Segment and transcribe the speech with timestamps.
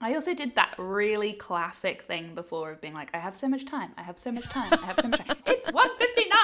[0.00, 3.64] I also did that really classic thing before of being like, I have so much
[3.64, 5.36] time, I have so much time, I have so much time.
[5.46, 6.38] it's 159.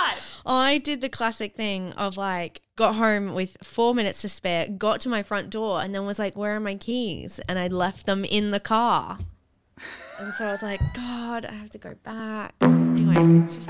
[0.44, 5.00] I did the classic thing of like got home with four minutes to spare, got
[5.02, 8.06] to my front door, and then was like, "Where are my keys?" And I left
[8.06, 9.18] them in the car.
[10.18, 13.14] and so I was like, "God, I have to go back." Anyway,
[13.44, 13.68] it's just.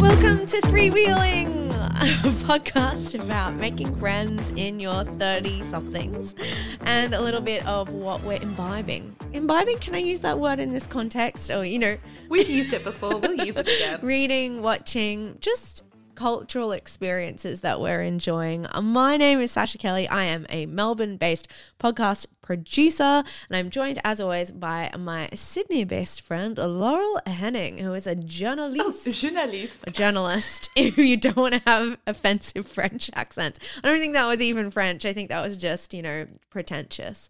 [0.00, 1.51] Welcome to Three Wheeling,
[2.02, 2.04] a
[2.48, 6.34] podcast about making friends in your 30 somethings
[6.80, 9.14] and a little bit of what we're imbibing.
[9.32, 11.52] Imbibing, can I use that word in this context?
[11.52, 11.96] Or, you know,
[12.28, 14.00] We've used it before, we'll use it again.
[14.02, 18.66] reading, watching, just cultural experiences that we're enjoying.
[18.66, 20.06] Uh, My name is Sascha Kelly.
[20.08, 21.48] I am a Melbourne based
[21.78, 23.02] podcast producer,
[23.48, 28.14] and I'm joined, as always, by my Sydney based friend, Laurel Henning, who is a
[28.14, 29.20] journalist.
[29.20, 29.84] Journalist.
[29.88, 33.58] a journalist if you don't want to have offensive French accents.
[33.82, 35.04] I don't think that was even French.
[35.06, 37.28] I think that was just, you know, pretentious.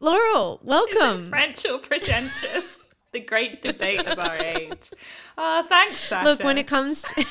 [0.00, 1.30] Laurel, welcome.
[1.30, 2.80] French or pretentious?
[3.12, 4.90] the great debate of our age.
[5.38, 6.24] Oh, thanks, Sascha.
[6.24, 7.24] Look, when it comes to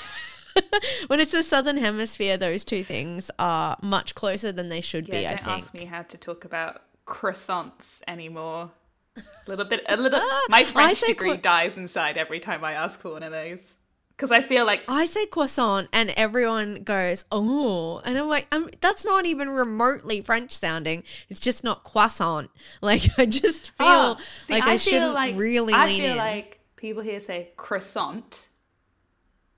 [1.07, 5.19] when it's the southern hemisphere, those two things are much closer than they should be,
[5.21, 5.63] yeah, I don't think.
[5.63, 8.71] ask me how to talk about croissants anymore.
[9.17, 10.19] A little bit, a little.
[10.49, 13.75] My French degree cro- dies inside every time I ask for one of those
[14.15, 17.99] because I feel like I say croissant and everyone goes, oh.
[18.05, 21.03] And I'm like, um, that's not even remotely French sounding.
[21.29, 22.49] It's just not croissant.
[22.81, 26.11] Like, I just feel Oh, see, like I, feel shouldn't like- really I lean feel
[26.11, 26.17] in.
[26.17, 28.49] like people here say croissant.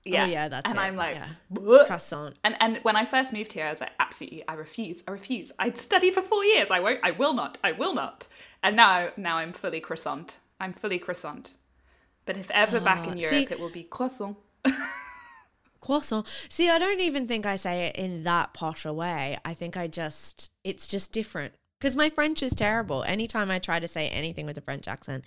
[0.06, 1.84] Yeah, Oh, yeah, that's and it, I'm like, yeah.
[1.86, 2.36] Croissant.
[2.44, 5.52] and and when I first moved here, I was like, absolutely, I refuse, I refuse.
[5.58, 6.70] I'd studied for four years.
[6.70, 7.00] I won't.
[7.02, 7.58] I will not.
[7.64, 8.26] I will not.
[8.62, 10.38] And now, now I'm fully croissant.
[10.60, 11.54] I'm fully croissant.
[12.24, 14.36] But if ever back in Ah, Europe, see- it will be croissant.
[15.80, 16.26] Croissant.
[16.48, 19.38] See, I don't even think I say it in that posh a way.
[19.44, 21.54] I think I just, it's just different.
[21.78, 23.04] Because my French is terrible.
[23.04, 25.24] Anytime I try to say anything with a French accent,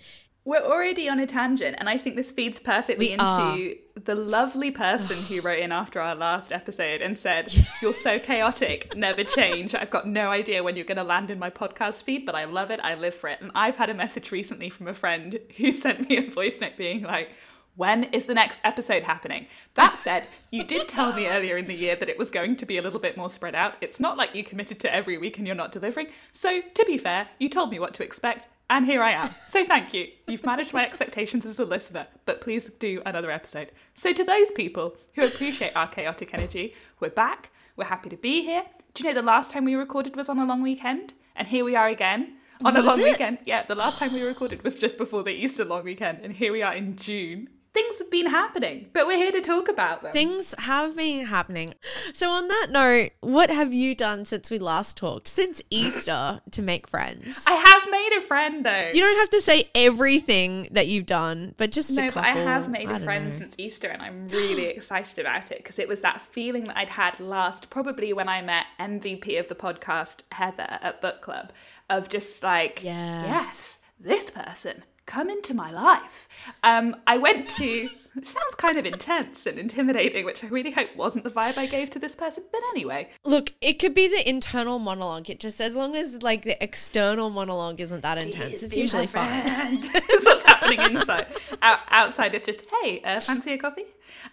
[0.50, 3.56] We're already on a tangent, and I think this feeds perfectly We into are.
[3.94, 8.96] the lovely person who wrote in after our last episode and said, You're so chaotic,
[8.96, 9.76] never change.
[9.76, 12.46] I've got no idea when you're going to land in my podcast feed, but I
[12.46, 13.40] love it, I live for it.
[13.40, 16.76] And I've had a message recently from a friend who sent me a voice note
[16.76, 17.30] being like,
[17.76, 19.46] when is the next episode happening?
[19.74, 22.66] That said, you did tell me earlier in the year that it was going to
[22.66, 23.76] be a little bit more spread out.
[23.80, 26.08] It's not like you committed to every week and you're not delivering.
[26.32, 29.28] So, to be fair, you told me what to expect, and here I am.
[29.46, 30.06] So, thank you.
[30.28, 33.72] You've managed my expectations as a listener, but please do another episode.
[33.94, 37.50] So, to those people who appreciate our chaotic energy, we're back.
[37.76, 38.62] We're happy to be here.
[38.94, 41.14] Do you know the last time we recorded was on a long weekend?
[41.34, 43.04] And here we are again on a long it?
[43.04, 43.38] weekend.
[43.44, 46.52] Yeah, the last time we recorded was just before the Easter long weekend, and here
[46.52, 47.48] we are in June.
[47.72, 50.12] Things have been happening, but we're here to talk about them.
[50.12, 51.74] things have been happening.
[52.12, 55.28] So, on that note, what have you done since we last talked?
[55.28, 57.44] Since Easter to make friends?
[57.46, 58.90] I have made a friend though.
[58.92, 62.30] you don't have to say everything that you've done, but just no, but couple.
[62.30, 63.36] I have made I a friend know.
[63.38, 66.88] since Easter, and I'm really excited about it because it was that feeling that I'd
[66.90, 71.52] had last, probably when I met MVP of the podcast, Heather, at book club,
[71.88, 73.26] of just like, Yes.
[73.28, 76.28] yes, this person, come into my life.
[76.62, 77.88] Um, I went to,
[78.22, 81.90] sounds kind of intense and intimidating, which I really hope wasn't the vibe I gave
[81.90, 83.10] to this person, but anyway.
[83.24, 85.28] Look, it could be the internal monologue.
[85.28, 89.80] It just as long as like the external monologue isn't that intense, it's usually fine.
[89.92, 91.26] That's what's happening inside.
[91.60, 93.86] Out, outside, it's just, hey, uh, fancy a coffee?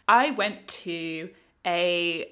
[0.07, 1.29] I went to
[1.65, 2.31] a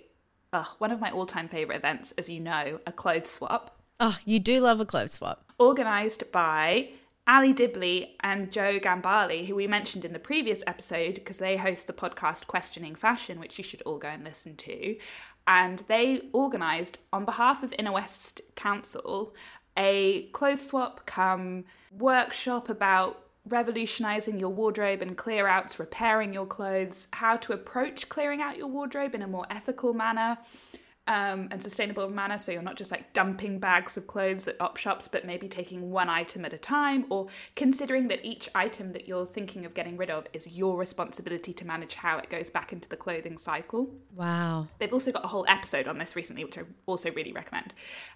[0.54, 4.40] uh, one of my all-time favorite events, as you know, a clothes swap, Oh, you
[4.40, 5.44] do love a clothes swap.
[5.58, 6.90] organized by
[7.28, 11.88] Ali Dibley and Joe Gambali, who we mentioned in the previous episode because they host
[11.88, 14.98] the podcast Questioning Fashion, which you should all go and listen to.
[15.48, 19.34] And they organised, on behalf of Inner West Council,
[19.76, 27.08] a clothes swap come workshop about revolutionising your wardrobe and clear outs, repairing your clothes,
[27.14, 30.38] how to approach clearing out your wardrobe in a more ethical manner
[31.08, 32.38] um, and sustainable manner.
[32.38, 35.92] So you're not just like dumping bags of clothes at op shops, but maybe taking
[35.92, 39.98] one item at a time, or considering that each item that you're thinking of getting
[39.98, 43.94] rid of is your responsibility to manage how it goes back into the clothing cycle.
[44.16, 44.68] Wow.
[44.80, 47.74] They've also got a whole episode on this recently, which I also really recommend.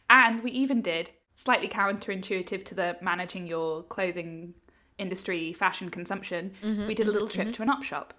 [0.10, 4.56] And we even did slightly counterintuitive to the managing your clothing
[4.98, 6.52] industry fashion consumption.
[6.62, 7.54] Mm-hmm, we did a little mm-hmm, trip mm-hmm.
[7.54, 8.14] to an op shop.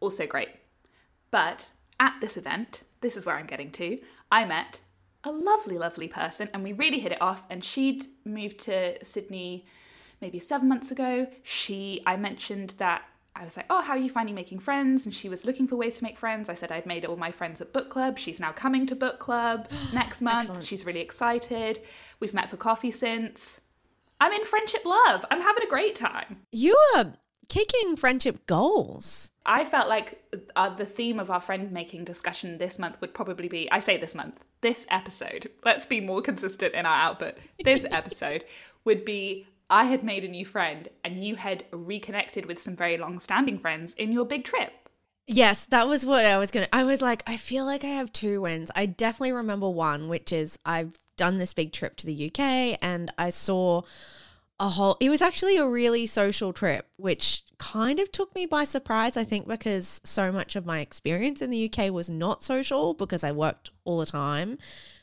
[0.00, 0.48] Also great.
[1.30, 1.70] But
[2.00, 3.98] at this event, this is where I'm getting to,
[4.30, 4.80] I met
[5.22, 7.44] a lovely, lovely person and we really hit it off.
[7.48, 9.66] And she'd moved to Sydney
[10.20, 11.26] maybe seven months ago.
[11.42, 13.02] She, I mentioned that
[13.36, 15.04] I was like, oh, how are you finding making friends?
[15.04, 16.48] And she was looking for ways to make friends.
[16.48, 18.18] I said I'd made all my friends at book club.
[18.18, 20.44] She's now coming to book club next month.
[20.44, 20.64] Excellent.
[20.64, 21.80] She's really excited.
[22.20, 23.60] We've met for coffee since.
[24.20, 25.24] I'm in friendship love.
[25.30, 26.42] I'm having a great time.
[26.52, 27.14] You are
[27.48, 29.30] kicking friendship goals.
[29.46, 30.22] I felt like
[30.56, 33.96] uh, the theme of our friend making discussion this month would probably be I say
[33.96, 37.36] this month, this episode, let's be more consistent in our output.
[37.62, 38.44] This episode
[38.84, 42.96] would be I had made a new friend and you had reconnected with some very
[42.96, 44.72] long standing friends in your big trip.
[45.26, 46.74] Yes, that was what I was going to.
[46.74, 48.70] I was like, I feel like I have two wins.
[48.74, 53.10] I definitely remember one, which is I've done this big trip to the UK and
[53.16, 53.82] I saw
[54.60, 58.64] a whole, it was actually a really social trip, which kind of took me by
[58.64, 62.94] surprise, I think, because so much of my experience in the UK was not social
[62.94, 64.58] because I worked all the time.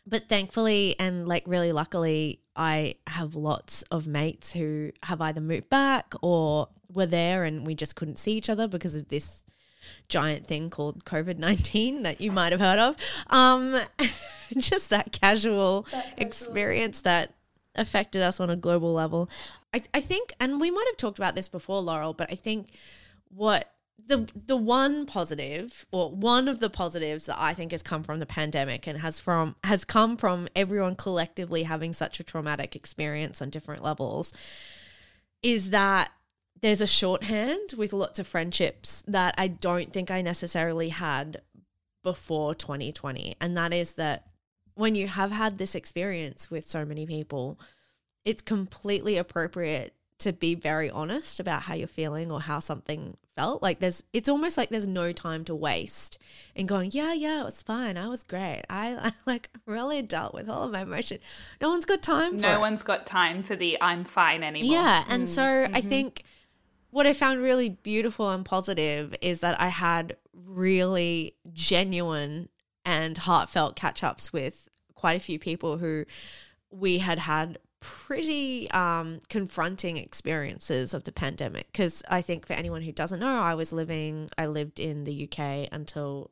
[0.07, 5.69] But thankfully and like really luckily, I have lots of mates who have either moved
[5.69, 9.43] back or were there and we just couldn't see each other because of this
[10.07, 12.95] giant thing called COVID 19 that you might have heard of.
[13.29, 13.79] Um,
[14.57, 15.85] just that casual,
[16.17, 17.33] experience that
[17.75, 19.29] affected us on a global level.
[19.73, 22.69] I, I think, and we might have talked about this before, Laurel, but I think
[23.29, 23.71] what
[24.07, 28.19] the the one positive or one of the positives that I think has come from
[28.19, 33.41] the pandemic and has from has come from everyone collectively having such a traumatic experience
[33.41, 34.33] on different levels
[35.43, 36.11] is that
[36.61, 41.41] there's a shorthand with lots of friendships that I don't think I necessarily had
[42.03, 43.35] before 2020.
[43.41, 44.27] And that is that
[44.75, 47.59] when you have had this experience with so many people,
[48.25, 53.63] it's completely appropriate to be very honest about how you're feeling or how something felt.
[53.63, 56.19] Like there's it's almost like there's no time to waste
[56.53, 57.97] in going, yeah, yeah, it was fine.
[57.97, 58.61] I was great.
[58.69, 61.17] I, I like really dealt with all of my emotion.
[61.59, 62.59] No one's got time for No it.
[62.59, 64.71] one's got time for the I'm fine anymore.
[64.71, 65.03] Yeah.
[65.09, 65.89] And so mm, I mm-hmm.
[65.89, 66.23] think
[66.91, 72.49] what I found really beautiful and positive is that I had really genuine
[72.85, 76.05] and heartfelt catch ups with quite a few people who
[76.69, 81.67] we had had pretty um, confronting experiences of the pandemic.
[81.71, 85.27] Because I think for anyone who doesn't know, I was living, I lived in the
[85.27, 86.31] UK until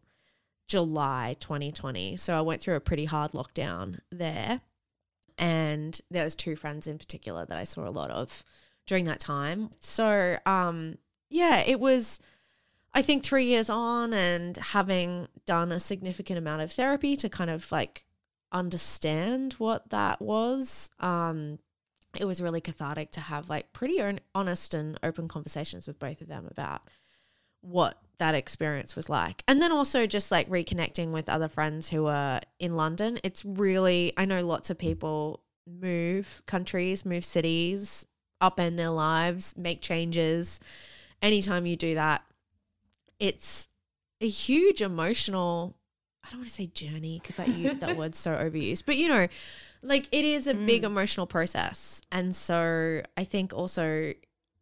[0.68, 2.16] July 2020.
[2.18, 4.62] So I went through a pretty hard lockdown there.
[5.38, 8.44] And there was two friends in particular that I saw a lot of
[8.86, 9.72] during that time.
[9.80, 10.98] So um
[11.30, 12.19] yeah, it was
[12.94, 17.50] I think 3 years on and having done a significant amount of therapy to kind
[17.50, 18.06] of like
[18.51, 20.89] understand what that was.
[21.00, 21.59] Um
[22.18, 24.01] it was really cathartic to have like pretty
[24.33, 26.81] honest and open conversations with both of them about
[27.62, 29.44] what that experience was like.
[29.47, 33.19] And then also just like reconnecting with other friends who are in London.
[33.24, 38.06] It's really, I know lots of people move countries, move cities,
[38.41, 40.59] upend their lives, make changes.
[41.21, 42.24] Anytime you do that,
[43.19, 43.68] it's
[44.21, 45.75] a huge emotional,
[46.24, 49.27] I don't want to say journey because that, that word's so overused, but you know,
[49.81, 52.01] like it is a big emotional process.
[52.12, 54.13] And so I think also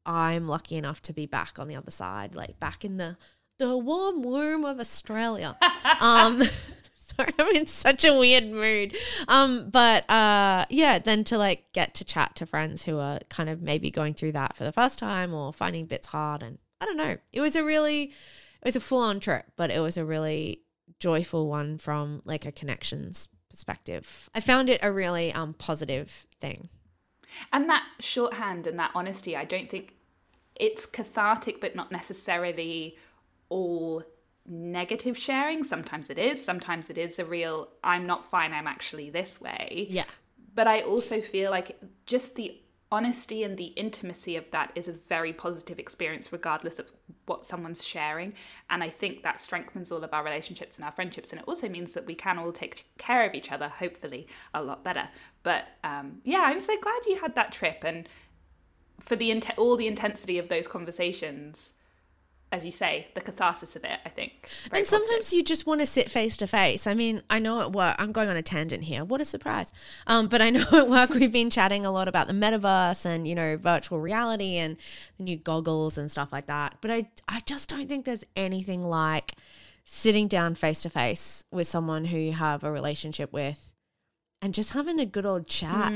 [0.06, 3.18] I'm lucky enough to be back on the other side, like back in the
[3.60, 5.58] the warm womb of Australia.
[6.00, 6.44] um
[6.96, 8.96] sorry, I'm in such a weird mood.
[9.28, 13.50] Um, but uh yeah, then to like get to chat to friends who are kind
[13.50, 16.86] of maybe going through that for the first time or finding bits hard and I
[16.86, 17.18] don't know.
[17.34, 18.12] It was a really
[18.68, 20.62] was a full on trip, but it was a really
[21.00, 24.30] joyful one from like a connections perspective.
[24.36, 26.70] I found it a really um positive thing.
[27.54, 29.96] And that shorthand and that honesty, I don't think
[30.56, 32.98] it's cathartic, but not necessarily
[33.50, 34.04] all
[34.46, 35.64] negative sharing.
[35.64, 36.44] Sometimes it is.
[36.44, 39.88] Sometimes it is a real, I'm not fine, I'm actually this way.
[39.90, 40.06] Yeah.
[40.56, 42.60] But I also feel like just the
[42.92, 46.92] honesty and the intimacy of that is a very positive experience, regardless of
[47.26, 48.34] what someone's sharing.
[48.70, 51.32] And I think that strengthens all of our relationships and our friendships.
[51.32, 54.62] And it also means that we can all take care of each other, hopefully, a
[54.64, 55.10] lot better.
[55.44, 57.84] But um, yeah, I'm so glad you had that trip.
[57.84, 58.08] And
[59.00, 61.74] for the all the intensity of those conversations,
[62.52, 64.50] as you say, the catharsis of it, I think.
[64.70, 65.02] very and positive.
[65.02, 66.88] sometimes you just want to sit face to face.
[66.88, 69.04] I mean, I know at work, I'm going on a tangent here.
[69.04, 69.74] What a surprise.
[70.08, 73.28] Um, but I know at work we've been chatting a lot about the metaverse and,
[73.28, 74.78] you know, virtual reality and
[75.18, 76.78] the new goggles and stuff like that.
[76.80, 79.34] But I, I just don't think there's anything like
[79.84, 83.74] sitting down face to face with someone who you have a relationship with
[84.42, 85.92] and just having a good old chat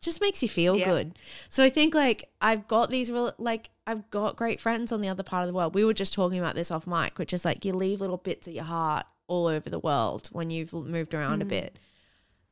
[0.00, 0.84] just makes you feel Yeah.
[0.86, 1.18] good.
[1.48, 5.08] So I think like I've got these real like I've got great friends on the
[5.08, 5.74] other part of the world.
[5.74, 8.48] We were just talking about this off mic, which is like you leave little bits
[8.48, 11.78] of your heart all over the world when you've moved around a bit.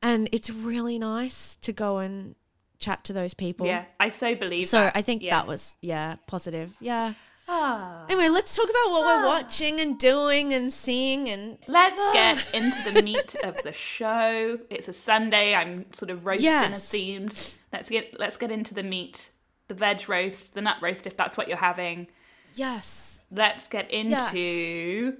[0.01, 2.35] And it's really nice to go and
[2.77, 3.65] chat to those people.
[3.65, 4.97] Yeah, I so believe So that.
[4.97, 5.37] I think Yeah.
[5.39, 6.75] that was yeah, positive.
[6.79, 7.13] Yeah.
[7.47, 8.05] Ah.
[8.09, 12.11] Anyway, let's talk about what we're watching and doing and seeing and Let's Ah.
[12.13, 14.59] get into the meat of the show.
[14.69, 15.53] It's a Sunday.
[15.53, 16.89] I'm sort of roast dinner Yes.
[16.91, 17.55] themed.
[17.71, 19.29] Let's get let's get into the meat,
[19.67, 22.07] the veg roast, the nut roast, if that's what you're having.
[22.53, 23.09] yes.
[23.35, 25.17] Let's get into.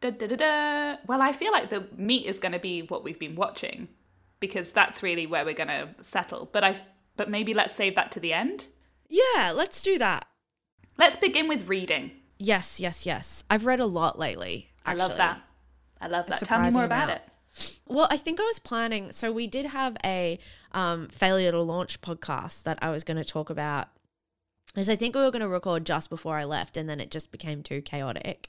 [0.00, 0.96] Da, da, da, da.
[1.08, 3.88] Well, I feel like the meat is going to be what we've been watching,
[4.38, 6.48] because that's really where we're going to settle.
[6.52, 6.76] But I,
[7.16, 8.66] but maybe let's save that to the end.
[9.08, 10.28] Yeah, let's do that.
[10.96, 12.12] Let's begin with reading.
[12.38, 13.42] Yes, yes, yes.
[13.50, 14.70] I've read a lot lately.
[14.84, 15.42] I love that.
[16.00, 16.40] I love that.
[16.40, 17.22] Tell me more about amount.
[17.22, 17.28] it.
[17.86, 19.12] Well, I think I was planning.
[19.12, 20.38] So we did have a
[20.72, 23.88] um, failure to launch podcast that I was going to talk about.
[24.74, 27.10] Because I think we were going to record just before I left, and then it
[27.10, 28.48] just became too chaotic.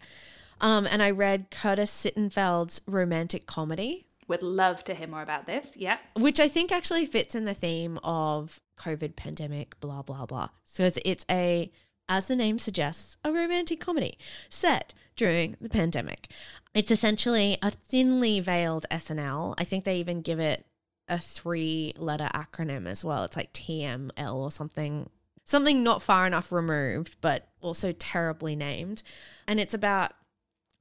[0.60, 5.78] Um, and I read Curtis Sittenfeld's romantic comedy, Would love to hear more about this.
[5.78, 6.00] Yeah.
[6.18, 10.50] which I think actually fits in the theme of COVID pandemic, blah blah blah.
[10.66, 11.72] So it's, it's a,
[12.10, 14.18] as the name suggests, a romantic comedy
[14.50, 16.32] set during the pandemic.
[16.74, 19.56] It's essentially a thinly veiled SNL.
[19.58, 20.66] I think they even give it
[21.08, 23.24] a three-letter acronym as well.
[23.24, 25.10] It's like TML or something,
[25.44, 29.04] something not far enough removed, but also terribly named.
[29.48, 30.14] And it's about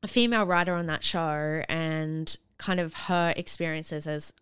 [0.02, 4.32] a female writer on that show and kind of her experiences as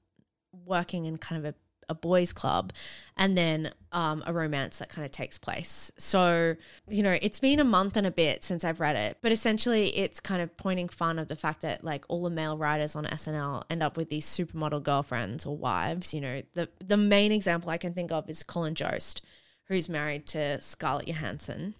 [0.64, 1.54] working in kind of a,
[1.88, 2.72] a boys club
[3.16, 5.90] and then um, a romance that kind of takes place.
[5.98, 6.56] So,
[6.88, 9.96] you know, it's been a month and a bit since I've read it, but essentially
[9.96, 13.04] it's kind of pointing fun of the fact that like all the male writers on
[13.04, 16.12] SNL end up with these supermodel girlfriends or wives.
[16.12, 19.22] You know, the the main example I can think of is Colin Jost,
[19.68, 21.74] who's married to Scarlett Johansson.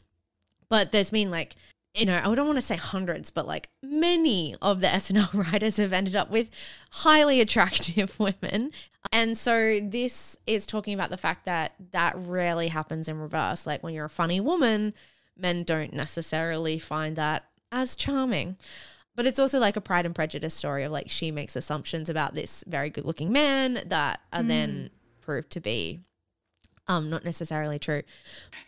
[0.68, 1.54] But there's been like
[1.94, 5.76] you know, I don't want to say hundreds, but like many of the SNL writers
[5.76, 6.50] have ended up with
[6.90, 8.72] highly attractive women.
[9.12, 13.66] And so this is talking about the fact that that rarely happens in reverse.
[13.66, 14.92] Like when you're a funny woman,
[15.36, 18.56] men don't necessarily find that as charming.
[19.14, 22.34] But it's also like a Pride and Prejudice story of like she makes assumptions about
[22.34, 25.20] this very good looking man that are then hmm.
[25.20, 26.00] proved to be
[26.86, 28.02] um not necessarily true.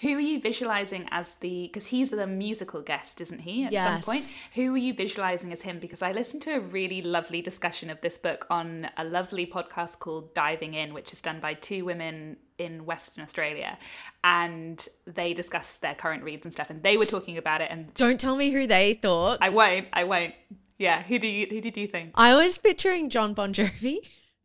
[0.00, 1.64] Who are you visualizing as the?
[1.66, 3.64] Because he's the musical guest, isn't he?
[3.64, 5.78] At some point, who are you visualizing as him?
[5.78, 9.99] Because I listened to a really lovely discussion of this book on a lovely podcast
[9.99, 13.76] called Diving In, which is done by two women in Western Australia,
[14.25, 16.70] and they discuss their current reads and stuff.
[16.70, 19.38] And they were talking about it, and Don't tell me who they thought.
[19.42, 20.35] I won't, I won't.
[20.78, 22.12] Yeah, who do you who did you think?
[22.14, 23.99] I was picturing John Bon Jovi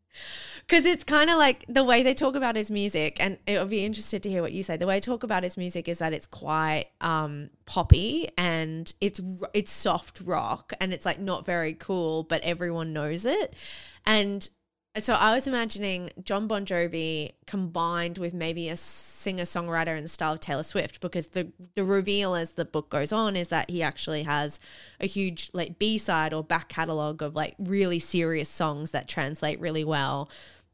[0.71, 3.83] because it's kind of like the way they talk about his music, and it'll be
[3.83, 4.77] interested to hear what you say.
[4.77, 9.19] The way they talk about his music is that it's quite um, poppy and it's
[9.53, 13.53] it's soft rock, and it's like not very cool, but everyone knows it.
[14.05, 14.47] And
[14.97, 20.09] so I was imagining John Bon Jovi combined with maybe a singer songwriter in the
[20.09, 23.69] style of Taylor Swift, because the the reveal as the book goes on is that
[23.69, 24.61] he actually has
[25.01, 29.59] a huge like B side or back catalog of like really serious songs that translate
[29.59, 30.29] really well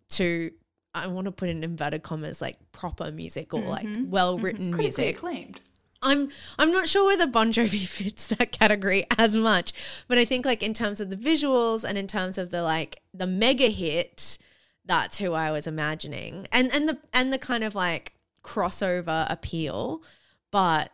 [0.09, 0.51] to
[0.93, 4.09] I want to put in inverted commas like proper music or like mm-hmm.
[4.09, 5.01] well written Critically mm-hmm.
[5.01, 5.17] music.
[5.17, 5.61] acclaimed.
[6.01, 9.73] I'm I'm not sure whether Bon Jovi fits that category as much,
[10.07, 13.01] but I think like in terms of the visuals and in terms of the like
[13.13, 14.37] the mega hit,
[14.85, 20.03] that's who I was imagining, and and the and the kind of like crossover appeal,
[20.51, 20.91] but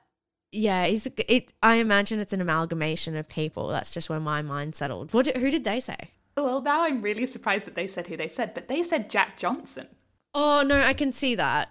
[0.52, 1.54] yeah, he's it.
[1.62, 3.70] I imagine it's an amalgamation of people.
[3.70, 5.14] That's just where my mind settled.
[5.14, 5.36] What?
[5.38, 6.12] Who did they say?
[6.36, 9.38] Well, now I'm really surprised that they said who they said, but they said Jack
[9.38, 9.88] Johnson.
[10.34, 11.70] Oh no, I can see that.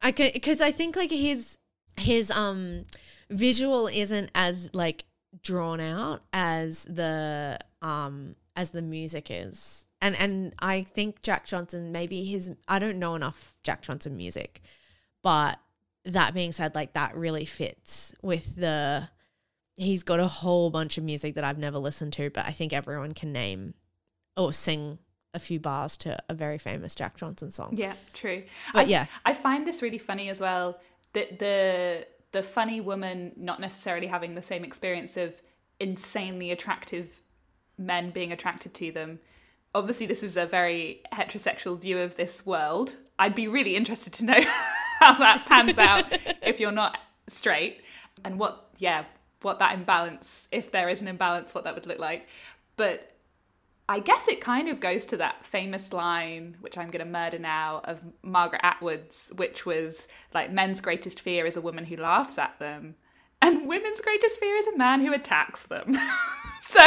[0.00, 1.58] I can because I think like his
[1.96, 2.84] his um
[3.28, 5.04] visual isn't as like
[5.42, 9.84] drawn out as the um as the music is.
[10.00, 14.60] And and I think Jack Johnson maybe his I don't know enough Jack Johnson music,
[15.22, 15.58] but
[16.04, 19.08] that being said, like that really fits with the
[19.76, 22.72] he's got a whole bunch of music that I've never listened to, but I think
[22.72, 23.74] everyone can name
[24.38, 24.98] or sing
[25.34, 27.74] a few bars to a very famous Jack Johnson song.
[27.76, 28.44] Yeah, true.
[28.72, 29.06] But I, yeah.
[29.26, 30.78] I find this really funny as well.
[31.12, 35.34] That the the funny woman not necessarily having the same experience of
[35.80, 37.22] insanely attractive
[37.76, 39.20] men being attracted to them.
[39.74, 42.96] Obviously, this is a very heterosexual view of this world.
[43.18, 44.40] I'd be really interested to know
[45.00, 46.04] how that pans out
[46.42, 47.82] if you're not straight,
[48.24, 49.04] and what yeah,
[49.42, 52.28] what that imbalance, if there is an imbalance, what that would look like.
[52.76, 53.17] But
[53.90, 57.38] I guess it kind of goes to that famous line, which I'm going to murder
[57.38, 62.36] now, of Margaret Atwood's, which was like, men's greatest fear is a woman who laughs
[62.38, 62.96] at them,
[63.40, 65.96] and women's greatest fear is a man who attacks them.
[66.60, 66.80] so,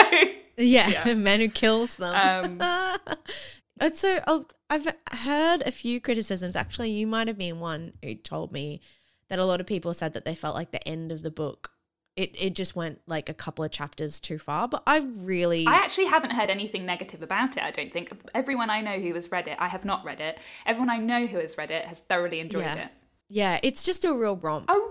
[0.58, 1.08] Yeah, Yeah.
[1.10, 2.62] a man who kills them.
[2.62, 3.08] um,
[3.94, 6.56] so I'll- I've heard a few criticisms.
[6.56, 8.80] Actually, you might have been one who told me
[9.28, 11.72] that a lot of people said that they felt like the end of the book
[12.16, 14.68] it it just went like a couple of chapters too far.
[14.68, 17.64] But I really I actually haven't heard anything negative about it.
[17.64, 20.38] I don't think everyone I know who has read it, I have not read it.
[20.66, 22.76] Everyone I know who has read it has thoroughly enjoyed Yeah.
[22.86, 22.90] it.
[23.30, 24.70] yeah, it's just a real romp.
[24.70, 24.90] A romp.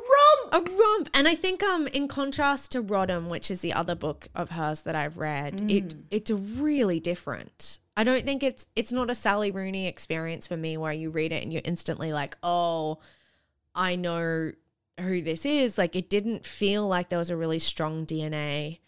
[0.53, 4.27] a romp and i think um in contrast to rodham which is the other book
[4.35, 8.91] of hers that i've read it it's a really different i don't think it's it's
[8.93, 12.37] not a sally rooney experience for me where you read it and you're instantly like
[12.43, 12.99] oh
[13.75, 14.51] i know
[15.03, 18.79] who this is like it didn't feel like there was a really strong dna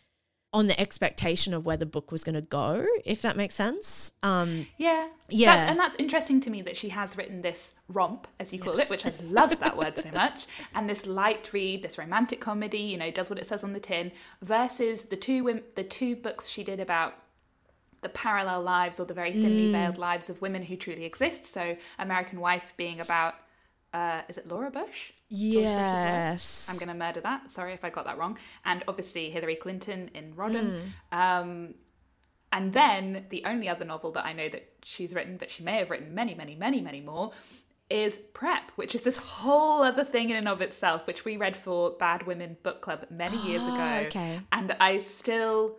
[0.55, 4.13] on the expectation of where the book was going to go if that makes sense
[4.23, 5.09] um Yeah.
[5.31, 5.57] Yeah.
[5.57, 8.79] That's, and that's interesting to me that she has written this romp, as you call
[8.79, 12.81] it, which I love that word so much, and this light read, this romantic comedy,
[12.81, 16.49] you know, does what it says on the tin, versus the two the two books
[16.51, 17.15] she did about
[18.03, 19.73] the parallel lives or the very thinly Mm.
[19.73, 21.47] veiled lives of women who truly exist.
[21.47, 23.37] So American Wife being about,
[23.93, 25.13] uh, is it Laura Bush?
[25.29, 27.51] yes I'm going to murder that.
[27.51, 28.39] Sorry if I got that wrong.
[28.65, 30.81] And obviously Hillary Clinton in Rodham.
[31.13, 31.19] Hmm.
[31.19, 31.75] Um,
[32.53, 35.79] and then the only other novel that I know that she's written, but she may
[35.79, 37.33] have written many, many, many, many more,
[37.89, 41.57] is Prep, which is this whole other thing in and of itself, which we read
[41.57, 44.07] for Bad Women Book Club many years Ah, ago.
[44.09, 44.41] okay.
[44.53, 45.77] And I still,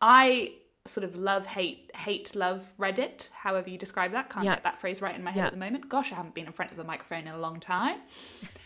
[0.00, 0.52] I
[0.88, 4.30] sort of love, hate, hate, love Reddit, however you describe that.
[4.30, 4.54] Can't Yeah.
[4.54, 5.46] get that phrase right in my head Yeah.
[5.46, 5.88] at the moment.
[5.88, 8.00] Gosh, I haven't been in front of a microphone in a long time.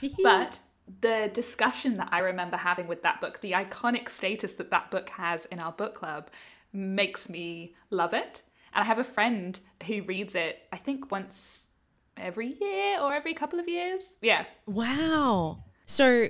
[0.22, 0.60] But
[1.00, 5.08] the discussion that I remember having with that book, the iconic status that that book
[5.10, 6.30] has in our book club,
[6.72, 8.42] makes me love it.
[8.74, 11.68] And I have a friend who reads it, I think once
[12.16, 14.16] every year or every couple of years.
[14.20, 14.44] Yeah.
[14.66, 15.64] Wow.
[15.86, 16.28] So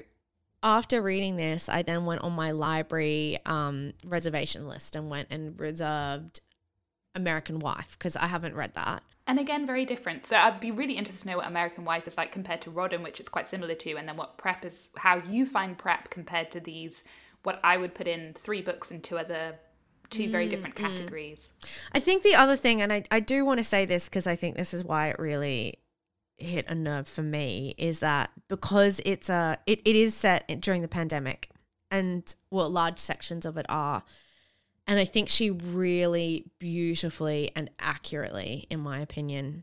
[0.63, 5.59] after reading this, I then went on my library um, reservation list and went and
[5.59, 6.41] reserved
[7.15, 9.03] American Wife because I haven't read that.
[9.27, 10.27] And again, very different.
[10.27, 13.03] So I'd be really interested to know what American Wife is like compared to Rodham,
[13.03, 16.51] which it's quite similar to, and then what Prep is, how you find Prep compared
[16.53, 17.05] to these,
[17.43, 19.57] what I would put in three books and two other,
[20.11, 21.53] two very different categories.
[21.93, 24.37] I think the other thing, and I, I do want to say this because I
[24.37, 25.79] think this is why it really
[26.43, 30.83] hit a nerve for me, is that because it's a it, it is set during
[30.83, 31.51] the pandemic,
[31.91, 34.03] and well, large sections of it are.
[34.87, 39.63] And I think she really beautifully and accurately, in my opinion,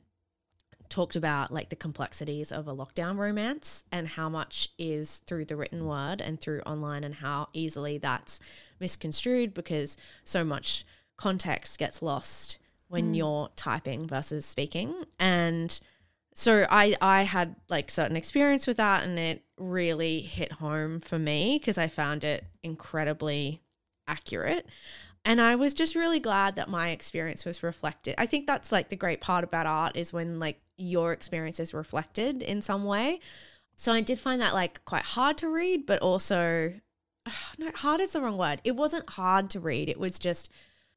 [0.89, 5.55] talked about like the complexities of a lockdown romance and how much is through the
[5.55, 8.39] written word and through online and how easily that's
[8.79, 13.17] misconstrued because so much context gets lost when mm.
[13.17, 15.79] you're typing versus speaking and
[16.35, 21.19] so I I had like certain experience with that and it really hit home for
[21.19, 23.61] me because I found it incredibly
[24.07, 24.65] accurate
[25.25, 28.15] and I was just really glad that my experience was reflected.
[28.17, 31.73] I think that's like the great part about art is when like your experience is
[31.73, 33.19] reflected in some way.
[33.75, 36.73] So I did find that like quite hard to read, but also
[37.57, 38.61] no, hard is the wrong word.
[38.63, 39.89] It wasn't hard to read.
[39.89, 40.49] It was just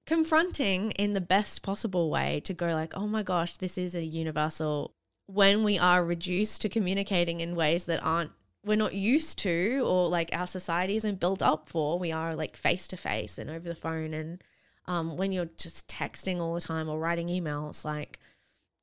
[0.06, 4.04] confronting in the best possible way to go like, "Oh my gosh, this is a
[4.04, 4.94] universal
[5.26, 8.32] when we are reduced to communicating in ways that aren't
[8.64, 11.98] we're not used to or like our society isn't built up for.
[11.98, 14.42] We are like face to face and over the phone and
[14.86, 18.18] um, when you're just texting all the time or writing emails, like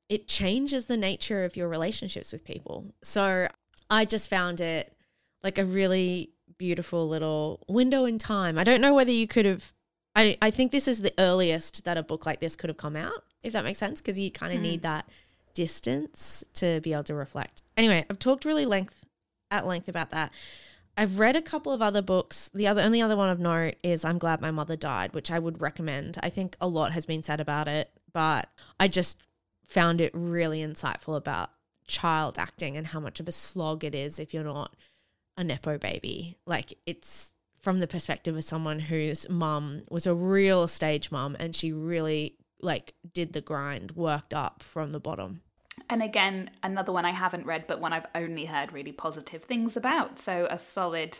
[0.07, 2.93] it changes the nature of your relationships with people.
[3.03, 3.47] So
[3.89, 4.93] I just found it
[5.43, 8.57] like a really beautiful little window in time.
[8.57, 9.73] I don't know whether you could have.
[10.15, 12.95] I I think this is the earliest that a book like this could have come
[12.95, 15.07] out, if that makes sense, because you kind of need that
[15.59, 17.63] distance to be able to reflect.
[17.75, 19.03] Anyway, I've talked really length
[19.51, 20.31] at length about that.
[20.95, 22.49] I've read a couple of other books.
[22.53, 25.37] The other only other one of note is I'm Glad My Mother Died, which I
[25.37, 26.17] would recommend.
[26.23, 28.47] I think a lot has been said about it, but
[28.79, 29.21] I just
[29.67, 31.49] found it really insightful about
[31.87, 34.77] child acting and how much of a slog it is if you're not
[35.35, 36.37] a nepo baby.
[36.45, 41.53] Like it's from the perspective of someone whose mum was a real stage mum and
[41.53, 45.41] she really like did the grind, worked up from the bottom.
[45.89, 49.77] And again, another one I haven't read, but one I've only heard really positive things
[49.77, 50.19] about.
[50.19, 51.19] So a solid,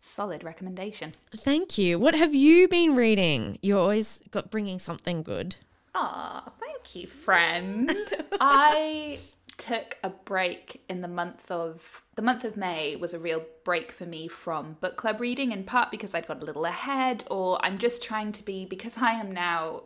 [0.00, 1.12] solid recommendation.
[1.36, 1.98] Thank you.
[1.98, 3.58] What have you been reading?
[3.62, 5.56] You're always got bringing something good.
[5.94, 7.96] Ah, thank you, friend.
[8.40, 9.18] I
[9.58, 13.92] took a break in the month of the month of May was a real break
[13.92, 17.64] for me from book club reading in part because I'd got a little ahead or
[17.64, 19.84] I'm just trying to be because I am now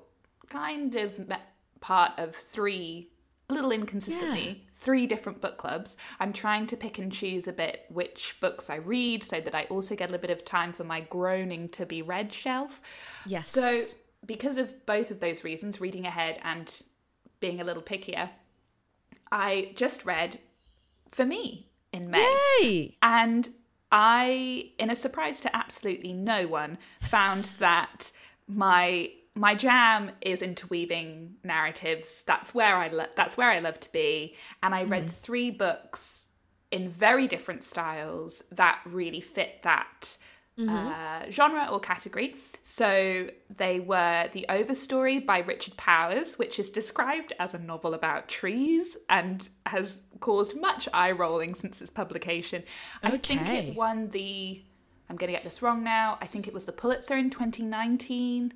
[0.49, 1.21] kind of
[1.81, 3.11] part of three
[3.49, 5.97] a little inconsistently three different book clubs.
[6.19, 9.65] I'm trying to pick and choose a bit which books I read so that I
[9.65, 12.81] also get a little bit of time for my groaning to be read shelf.
[13.25, 13.51] Yes.
[13.51, 13.85] So,
[14.25, 16.83] because of both of those reasons, reading ahead and
[17.39, 18.31] being a little pickier,
[19.31, 20.41] I just read
[21.09, 22.37] For Me in May.
[22.61, 22.97] Yay!
[23.03, 23.49] And
[23.93, 28.11] I, in a surprise to absolutely no one, found that
[28.49, 32.25] my my jam is interweaving narratives.
[32.27, 34.35] That's where I lo- that's where I love to be.
[34.63, 35.13] And I read mm-hmm.
[35.13, 36.25] three books
[36.71, 40.17] in very different styles that really fit that
[40.59, 41.31] uh, mm-hmm.
[41.31, 42.35] genre or category.
[42.63, 48.29] So they were The Overstory by Richard Powers, which is described as a novel about
[48.29, 52.63] trees and has caused much eye rolling since its publication.
[53.03, 54.63] I think it won the.
[55.09, 56.19] I'm going to get this wrong now.
[56.21, 58.55] I think it was the Pulitzer in 2019.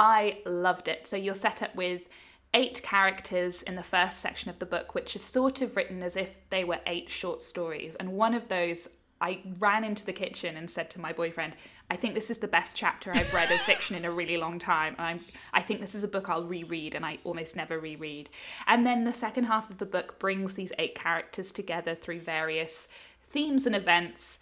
[0.00, 1.06] I loved it.
[1.06, 2.08] So you're set up with
[2.54, 6.16] eight characters in the first section of the book, which is sort of written as
[6.16, 7.96] if they were eight short stories.
[7.96, 8.88] And one of those,
[9.20, 11.52] I ran into the kitchen and said to my boyfriend,
[11.90, 14.58] I think this is the best chapter I've read of fiction in a really long
[14.58, 14.94] time.
[14.96, 15.20] And I'm,
[15.52, 18.30] I think this is a book I'll reread, and I almost never reread.
[18.66, 22.88] And then the second half of the book brings these eight characters together through various
[23.28, 24.38] themes and events,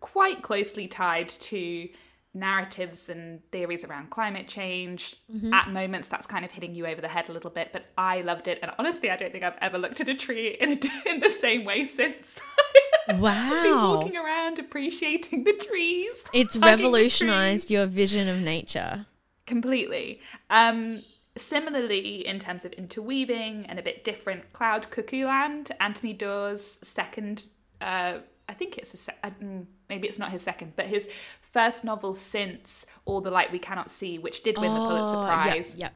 [0.00, 1.90] quite closely tied to
[2.34, 5.16] narratives and theories around climate change.
[5.52, 8.22] At moments, that's kind of hitting you over the head a little bit, but I
[8.22, 8.58] loved it.
[8.62, 10.78] And honestly, I don't think I've ever looked at a tree in, a,
[11.10, 12.40] in the same way since.
[13.08, 13.96] Wow.
[13.96, 16.24] walking around appreciating the trees.
[16.32, 17.70] It's revolutionized trees.
[17.72, 19.06] your vision of nature.
[19.44, 20.20] completely.
[20.50, 21.02] Um,
[21.36, 27.48] similarly, in terms of interweaving and a bit different, Cloud Cuckoo Land, Anthony Doerr's second,
[27.80, 31.08] uh, I think it's a se- uh, mm, maybe it's not his second, but his
[31.40, 35.26] first novel since All the Light We Cannot See, which did win the Pulitzer Oh,
[35.26, 35.88] yeah, Prize Yeah.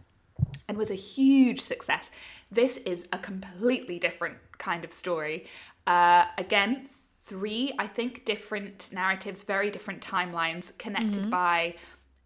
[0.68, 2.11] and was a huge success.
[2.50, 5.46] This is a completely different kind of story.
[5.87, 6.88] Uh, again,
[7.24, 11.74] three, I think, different narratives, very different timelines connected by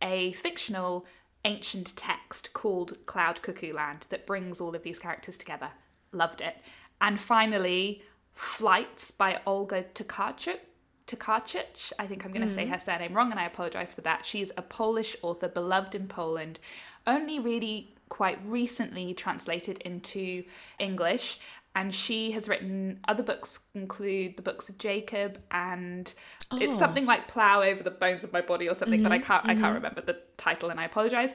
[0.02, 1.06] a fictional
[1.44, 5.70] ancient text called Cloud Cuckoo Land that brings all of these characters together.
[6.12, 6.56] Loved it.
[7.00, 8.02] And finally,
[8.32, 10.60] Flights by Olga Tokarczuk.
[11.06, 11.92] Tokarczuk.
[11.98, 12.70] I think I'm going to say mm.
[12.70, 14.24] her surname wrong, and I apologize for that.
[14.24, 16.60] She's a Polish author, beloved in Poland,
[17.06, 20.44] only really quite recently translated into
[20.78, 21.38] English.
[21.72, 26.12] And she has written other books, include the books of Jacob, and
[26.54, 26.78] it's Oh.
[26.78, 29.04] something like "Plow Over the Bones of My Body" or something.
[29.04, 29.74] But I mm-hmm, can't, I can't mm-hmm.
[29.74, 31.32] remember the title, and I apologize.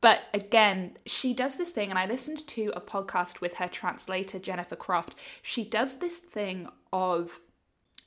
[0.00, 4.38] But again, she does this thing, and I listened to a podcast with her translator
[4.38, 5.14] Jennifer Croft.
[5.42, 7.38] She does this thing of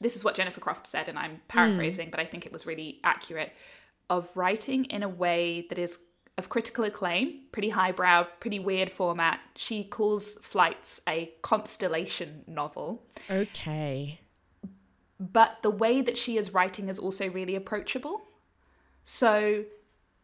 [0.02, 2.12] this is what Jennifer Croft said, and I'm paraphrasing, hmm.
[2.12, 3.54] but I think it was really accurate
[4.10, 5.98] of writing in a way that is
[6.38, 9.40] of critical acclaim, pretty highbrow, pretty weird format.
[9.56, 14.20] She calls Flights a constellation novel, Okay.
[15.20, 18.24] but the way that she is writing is also really approachable.
[19.04, 19.66] So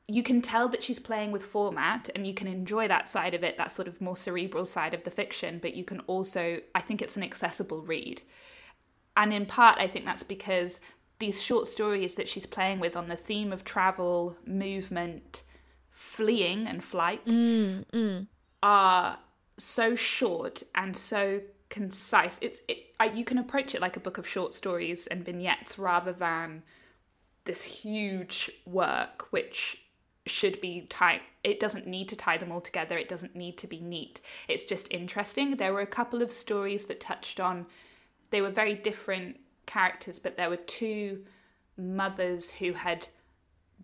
[0.09, 3.43] you can tell that she's playing with format and you can enjoy that side of
[3.43, 6.81] it, that sort of more cerebral side of the fiction, but you can also, I
[6.81, 8.23] think it's an accessible read.
[9.15, 10.79] And in part, I think that's because
[11.19, 15.43] these short stories that she's playing with on the theme of travel, movement,
[15.91, 18.27] fleeing, and flight mm, mm.
[18.63, 19.19] are
[19.57, 22.39] so short and so concise.
[22.41, 25.77] It's it, I, you can approach it like a book of short stories and vignettes
[25.77, 26.63] rather than
[27.45, 29.77] this huge work which
[30.29, 31.21] should be tight.
[31.43, 32.97] It doesn't need to tie them all together.
[32.97, 34.21] It doesn't need to be neat.
[34.47, 35.55] It's just interesting.
[35.55, 37.65] There were a couple of stories that touched on.
[38.29, 41.25] They were very different characters, but there were two
[41.77, 43.07] mothers who had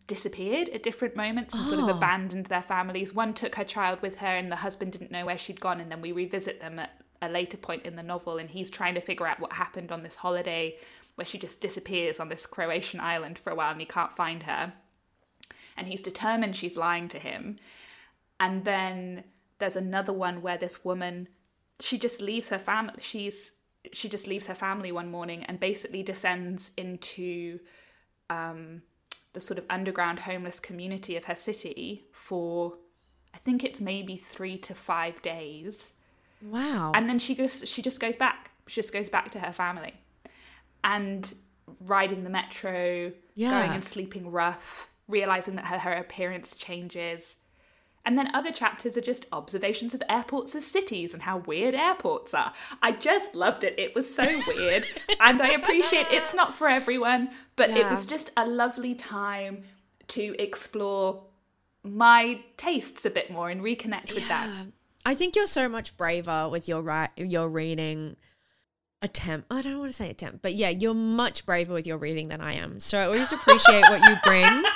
[0.08, 1.98] disappeared at different moments and sort of Oh.
[1.98, 3.14] abandoned their families.
[3.14, 5.80] One took her child with her, and the husband didn't know where she'd gone.
[5.80, 8.94] And then we revisit them at a later point in the novel, and he's trying
[8.96, 10.78] to figure out what happened on this holiday
[11.16, 14.44] where she just disappears on this Croatian island for a while and he can't find
[14.44, 14.74] her.
[15.78, 17.58] And he's determined she's lying to him.
[18.40, 19.24] And then
[19.60, 21.28] there's another one where this woman
[21.82, 23.52] she just leaves her family she's
[23.92, 27.60] she just leaves her family one morning and basically descends into
[28.30, 28.82] um,
[29.34, 32.74] the sort of underground homeless community of her city for
[33.34, 35.94] I think it's maybe three to five days.
[36.42, 36.94] Wow.
[36.96, 38.52] And then she goes she just goes back.
[38.68, 39.94] She just goes back to her family.
[40.84, 41.34] And
[41.82, 43.50] riding the metro, Yeah.
[43.50, 47.36] going and sleeping rough, realizing that her, her appearance changes.
[48.06, 52.36] And then other chapters are just observations of airports as cities and how weird airports
[52.36, 52.54] are.
[52.82, 53.74] I just loved it.
[53.80, 54.86] It was so weird.
[55.20, 59.64] and I appreciate it's not for everyone, but it was just a lovely time
[60.10, 61.24] to explore
[61.84, 64.68] my tastes a bit more and reconnect with that.
[65.06, 68.16] I think you're so much braver with your ri- your reading
[69.02, 69.48] attempt.
[69.52, 72.30] Oh, I don't want to say attempt, but yeah, you're much braver with your reading
[72.30, 72.80] than I am.
[72.80, 74.64] So I always appreciate what you bring.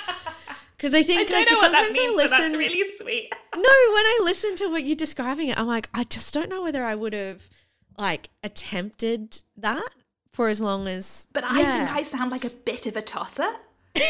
[0.79, 2.39] Because I I think don't like, know what that sometimes means, I listen.
[2.39, 3.35] that's really sweet.
[3.53, 6.63] no, when I listen to what you're describing it, I'm like, I just don't know
[6.63, 7.49] whether I would have
[7.97, 9.89] like attempted that
[10.31, 11.27] for as long as.
[11.33, 11.85] But I yeah.
[11.85, 13.43] think I sound like a bit of a tosser.
[13.95, 14.03] and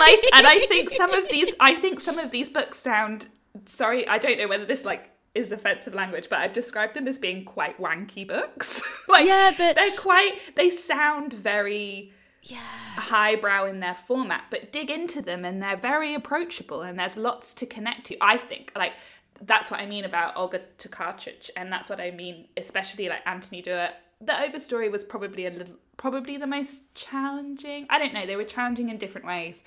[0.00, 3.26] I and I think some of these I think some of these books sound
[3.66, 7.18] sorry, I don't know whether this like is offensive language, but I've described them as
[7.18, 8.82] being quite wanky books.
[9.08, 12.12] like Yeah, but- they're quite they sound very
[12.42, 12.58] yeah.
[12.96, 17.54] highbrow in their format, but dig into them and they're very approachable and there's lots
[17.54, 18.16] to connect to.
[18.20, 18.94] I think like
[19.42, 23.62] that's what I mean about Olga Tokarczuk, and that's what I mean, especially like Anthony
[23.62, 23.90] Doerr.
[24.20, 27.86] The Overstory was probably a little, probably the most challenging.
[27.88, 29.62] I don't know, they were challenging in different ways,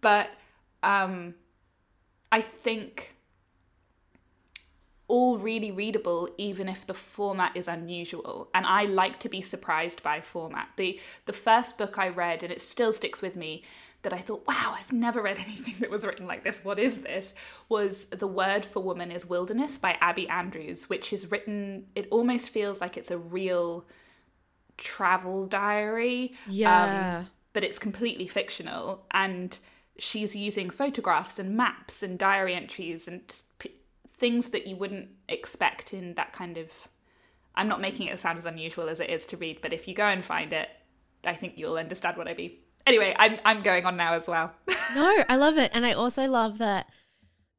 [0.00, 0.30] but
[0.82, 1.34] um,
[2.32, 3.14] I think
[5.14, 8.48] all really readable even if the format is unusual.
[8.54, 10.68] And i like to be surprised by format.
[10.76, 10.90] The
[11.30, 13.52] the first book i read and it still sticks with me
[14.02, 16.64] that i thought wow i've never read anything that was written like this.
[16.68, 17.34] What is this?
[17.68, 17.92] was
[18.22, 22.80] the word for woman is wilderness by abi andrews which is written it almost feels
[22.80, 23.84] like it's a real
[24.78, 27.18] travel diary Yeah.
[27.18, 29.04] um, but it's completely fictional.
[29.10, 29.58] And
[29.98, 33.22] she's using photographs and maps and diary entries and
[34.20, 36.68] things that you wouldn't expect in that kind of
[37.54, 39.94] I'm not making it sound as unusual as it is to read, but if you
[39.94, 40.68] go and find it,
[41.24, 42.52] I think you'll understand what I mean.
[42.86, 44.52] Anyway, I'm I'm going on now as well.
[44.92, 45.70] No, I love it.
[45.72, 46.88] And I also love that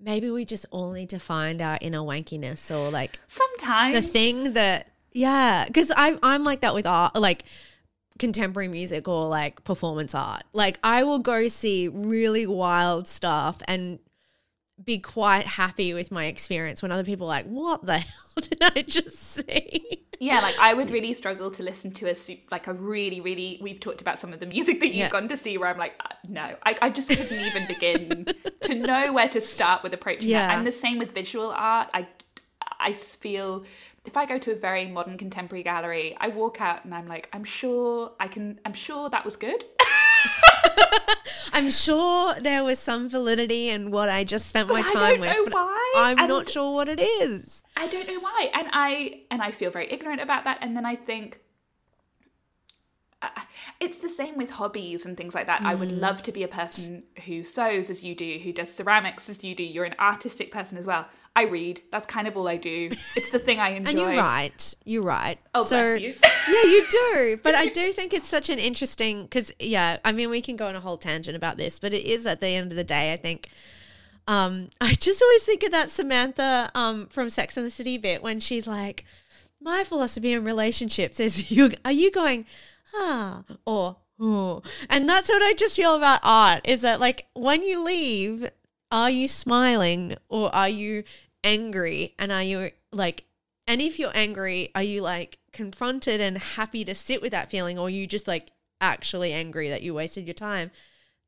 [0.02, 4.52] maybe we just all need to find our inner wankiness or like Sometimes the thing
[4.52, 7.46] that, yeah, because I'm, I'm like that with art, like
[8.20, 10.44] contemporary music or like performance art.
[10.52, 14.00] Like I will go see really wild stuff and
[14.84, 18.58] be quite happy with my experience when other people are like, what the hell did
[18.62, 20.04] I just see?
[20.20, 23.58] Yeah, like I would really struggle to listen to a soup like a really, really.
[23.62, 25.10] We've talked about some of the music that you've Yeah.
[25.10, 28.26] gone to see where I'm like, uh, no, I, I just couldn't even begin
[28.64, 30.46] to know where to start with approaching Yeah.
[30.48, 30.56] that.
[30.58, 31.90] I'm the same with visual art.
[31.94, 32.08] I,
[32.80, 33.66] I feel
[34.06, 37.28] if I go to a very modern contemporary gallery, I walk out and I'm like,
[37.34, 38.60] I'm sure I can.
[38.66, 39.64] I'm sure that was good.
[41.54, 45.10] I'm sure there was some validity in what I just spent my But I time
[45.12, 45.30] don't with.
[45.36, 47.64] know but why, I'm and- not sure what it is.
[47.76, 50.58] I don't know why, and I and I feel very ignorant about that.
[50.62, 51.40] And then I think
[53.22, 53.30] uh,
[53.80, 55.62] it's the same with hobbies and things like that.
[55.62, 55.80] I Mm.
[55.80, 59.44] would love to be a person who sews as you do, who does ceramics as
[59.44, 59.64] you do.
[59.64, 61.06] You're an artistic person as well.
[61.36, 61.82] I read.
[61.92, 62.90] That's kind of all I do.
[63.16, 63.90] It's the thing I enjoy.
[63.92, 64.74] And you write.
[64.86, 65.40] You write.
[65.56, 66.16] Oh, so, bless you.
[66.48, 67.40] yeah, you do.
[67.42, 70.68] But I do think it's such an interesting because yeah, I mean we can go
[70.68, 73.14] on a whole tangent about this, but it is at the end of the day,
[73.14, 73.50] I think.
[74.28, 78.24] Um, I just always think of that Samantha um from Sex and the City bit
[78.24, 79.06] when she's like,
[79.62, 82.46] My philosophy in relationships is you are you going,
[82.96, 87.64] ah or oh and that's what I just feel about art is that like when
[87.64, 88.50] you leave,
[88.92, 91.04] are you smiling or are you
[91.44, 93.26] angry and are you like
[93.68, 97.78] and if you're angry, are you like confronted and happy to sit with that feeling,
[97.78, 100.72] or are you just like actually angry that you wasted your time?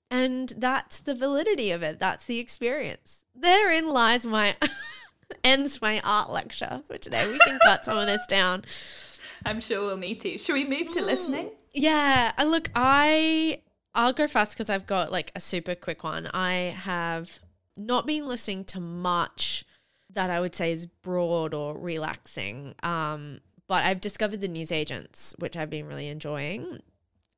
[0.10, 2.00] And that's the validity of it.
[2.00, 3.22] That's the experience.
[3.36, 4.56] Therein lies my
[5.43, 7.28] ends my art lecture for today.
[7.28, 8.65] We can cut some of this down.
[9.46, 10.38] I'm sure we'll need to.
[10.38, 11.52] Should we move to listening?
[11.74, 13.62] Yeah, uh, look, I
[13.96, 16.28] I'll go fast because I've got like a super quick one.
[16.34, 17.39] I have
[17.78, 19.65] not been listening to much
[20.13, 22.76] that I would say is broad or relaxing.
[22.84, 26.80] Um, but I've discovered the Newsagents, which I've been really enjoying,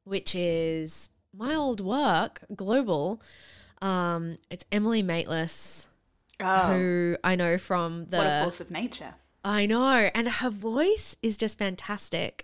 [0.04, 3.22] which is my old work, Global.
[3.82, 5.88] Um, it's Emily Maitlis,
[6.40, 9.16] Oh, who I know from the what a force of nature.
[9.44, 12.44] I know, and her voice is just fantastic.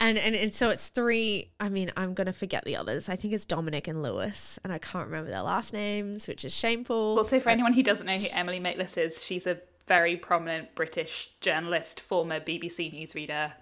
[0.00, 1.50] And, and and so it's three.
[1.60, 3.08] I mean, I'm gonna forget the others.
[3.08, 6.54] I think it's Dominic and Lewis, and I can't remember their last names, which is
[6.54, 7.16] shameful.
[7.16, 11.30] Also, for anyone who doesn't know who Emily Maitlis is, she's a very prominent British
[11.40, 13.52] journalist, former BBC newsreader,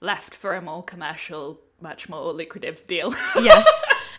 [0.00, 3.12] left for a more commercial, much more lucrative deal.
[3.36, 3.66] yes.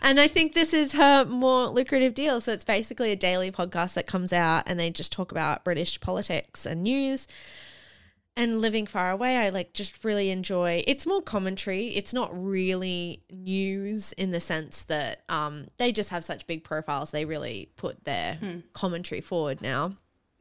[0.02, 2.40] And I think this is her more lucrative deal.
[2.40, 6.00] So it's basically a daily podcast that comes out and they just talk about British
[6.00, 7.26] politics and news.
[8.36, 10.82] And living far away, I like just really enjoy.
[10.88, 11.88] It's more commentary.
[11.94, 17.12] It's not really news in the sense that um, they just have such big profiles.
[17.12, 18.38] They really put their
[18.72, 19.92] commentary forward now.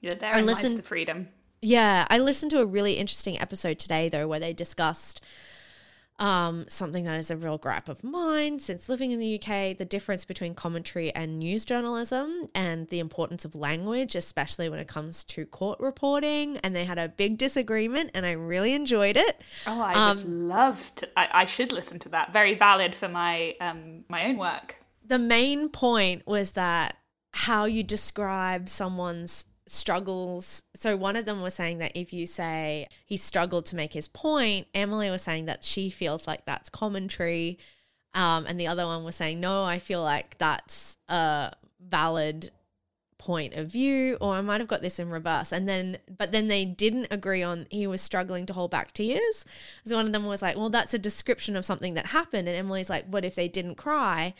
[0.01, 1.27] yeah, there lies listened- the freedom.
[1.65, 5.21] Yeah, I listened to a really interesting episode today though where they discussed
[6.19, 9.86] um, something that is a real gripe of mine since living in the UK, the
[9.86, 15.23] difference between commentary and news journalism and the importance of language, especially when it comes
[15.26, 16.58] to court reporting.
[16.58, 19.41] And they had a big disagreement and I really enjoyed it.
[19.65, 21.10] Oh, I Um, would love to.
[21.19, 22.32] I, I should listen to that.
[22.32, 24.78] Very valid for my um my own work.
[25.06, 26.97] the main point was that
[27.34, 30.63] how you describe someone's struggles.
[30.76, 34.08] So one of them was saying that if you say he struggled to make his
[34.08, 37.58] point, Emily was saying that she feels like that's commentary.
[38.13, 42.52] Um, and the other one was saying, no, I feel like that's a valid
[43.17, 45.54] point of view, or I might have got this in reverse.
[45.54, 49.45] And then, but then they didn't agree on he was struggling to hold back tears.
[49.86, 52.49] So one of them was like, well, that's a description of something that happened.
[52.49, 54.34] And Emily's like, what if they didn't cry?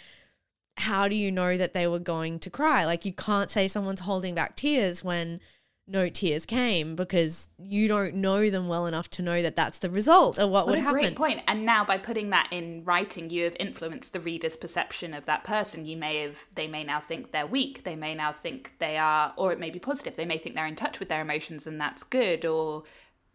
[0.78, 2.86] How do you know that they were going to cry?
[2.86, 5.40] Like, you can't say someone's holding back tears when
[5.86, 9.90] no tears came because you don't know them well enough to know that that's the
[9.90, 11.02] result of what, What would a happen.
[11.02, 11.42] great point.
[11.46, 15.44] And now by putting that in writing, you have influenced the reader's perception of that
[15.44, 15.86] person.
[15.86, 17.84] You may have, they may now think they're weak.
[17.84, 20.16] They may now think they are, or it may be positive.
[20.16, 22.84] They may think they're in touch with their emotions and that's good, or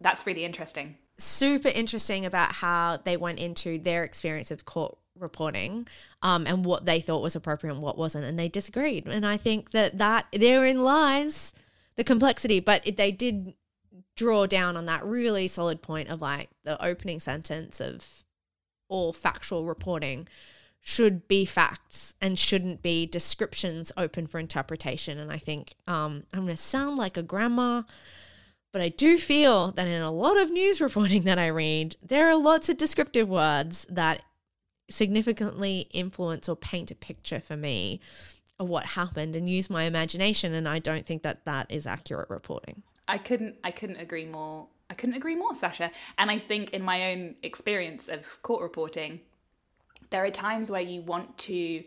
[0.01, 0.97] that's really interesting.
[1.19, 5.87] super interesting about how they went into their experience of court reporting
[6.21, 9.07] um, and what they thought was appropriate and what wasn't and they disagreed.
[9.07, 11.53] And i think that that therein lies
[11.95, 13.53] the complexity but it, they did
[14.15, 18.23] draw down on that really solid point of like the opening sentence of
[18.87, 20.27] all factual reporting
[20.81, 25.17] should be facts and shouldn't be descriptions open for interpretation.
[25.19, 27.83] And i think um, i'm going to sound like a grandma
[28.71, 32.29] but I do feel that in a lot of news reporting that I read, there
[32.29, 34.21] are lots of descriptive words that
[34.89, 37.99] significantly influence or paint a picture for me
[38.59, 40.53] of what happened and use my imagination.
[40.53, 42.83] And I don't think that that is accurate reporting.
[43.07, 44.67] I couldn't I couldn't agree more.
[44.89, 45.91] I couldn't agree more, Sascha.
[46.17, 49.21] And I think in my own experience of court reporting,
[50.09, 51.83] there are times where you want to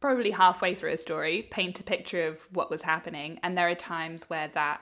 [0.00, 3.74] probably halfway through a story paint a picture of what was happening and there are
[3.74, 4.80] times where that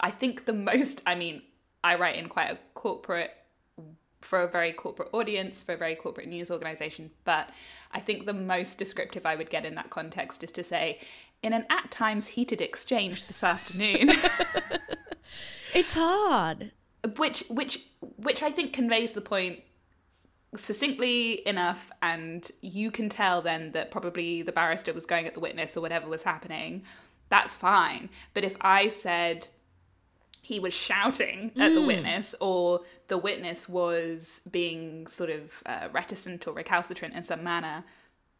[0.00, 1.42] I think the most I mean,
[1.84, 3.30] I write in quite a corporate
[4.20, 7.10] for a very corporate audience, for a very corporate news organization.
[7.24, 7.50] But
[7.92, 10.98] I think the most descriptive I would get in that context is to say,
[11.42, 14.10] in an at times heated exchange this afternoon,
[15.74, 16.72] It's hard.
[17.16, 17.84] which which
[18.16, 19.60] which I think conveys the point
[20.56, 25.40] succinctly enough and you can tell then that probably the barrister was going at the
[25.40, 26.82] witness or whatever was happening
[27.28, 29.46] that's fine but if i said
[30.42, 36.46] he was shouting at the witness or the witness was being sort of uh, reticent
[36.46, 37.84] or recalcitrant in some manner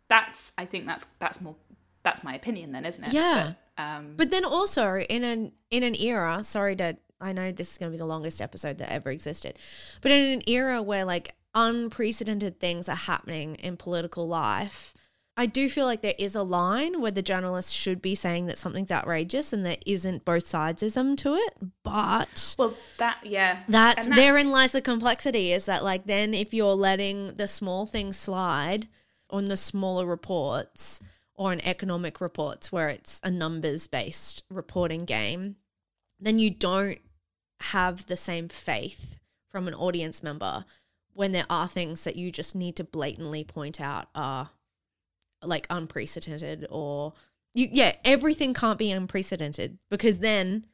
[0.08, 1.56] that's i think that's that's more
[2.02, 3.52] that's my opinion then isn't it Yeah.
[3.76, 7.72] but, um But then also in an in an era, sorry to I know this
[7.72, 9.58] is going to be the longest episode that ever existed.
[10.00, 14.94] But in an era where like unprecedented things are happening in political life,
[15.40, 18.58] I do feel like there is a line where the journalist should be saying that
[18.58, 21.54] something's outrageous and there isn't both sidesism to it.
[21.82, 26.52] But well that yeah that's, And therein lies the complexity is that like then if
[26.52, 28.86] you're letting the small things slide
[29.30, 31.00] on the smaller reports
[31.34, 35.56] or on economic reports where it's a numbers based reporting game
[36.20, 36.98] then you don't
[37.60, 40.66] have the same faith from an audience member
[41.14, 44.50] when there are things that you just need to blatantly point out are
[45.42, 47.12] like unprecedented or
[47.54, 50.64] you yeah everything can't be unprecedented because then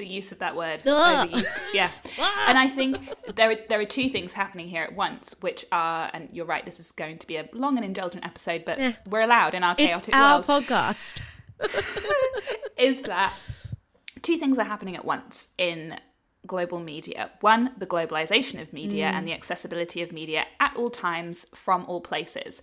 [0.00, 1.44] the use of that word overused.
[1.74, 1.90] Yeah.
[2.46, 2.98] and I think
[3.34, 6.64] there are, there are two things happening here at once, which are, and you're right,
[6.64, 8.92] this is going to be a long and indulgent episode, but Eh.
[9.06, 11.20] we're allowed in our chaotic it's our world, podcast
[12.78, 13.34] is that
[14.22, 15.98] two things are happening at once in
[16.46, 17.30] global media.
[17.42, 22.00] One, the globalization of media and the accessibility of media at all times from all
[22.00, 22.62] places.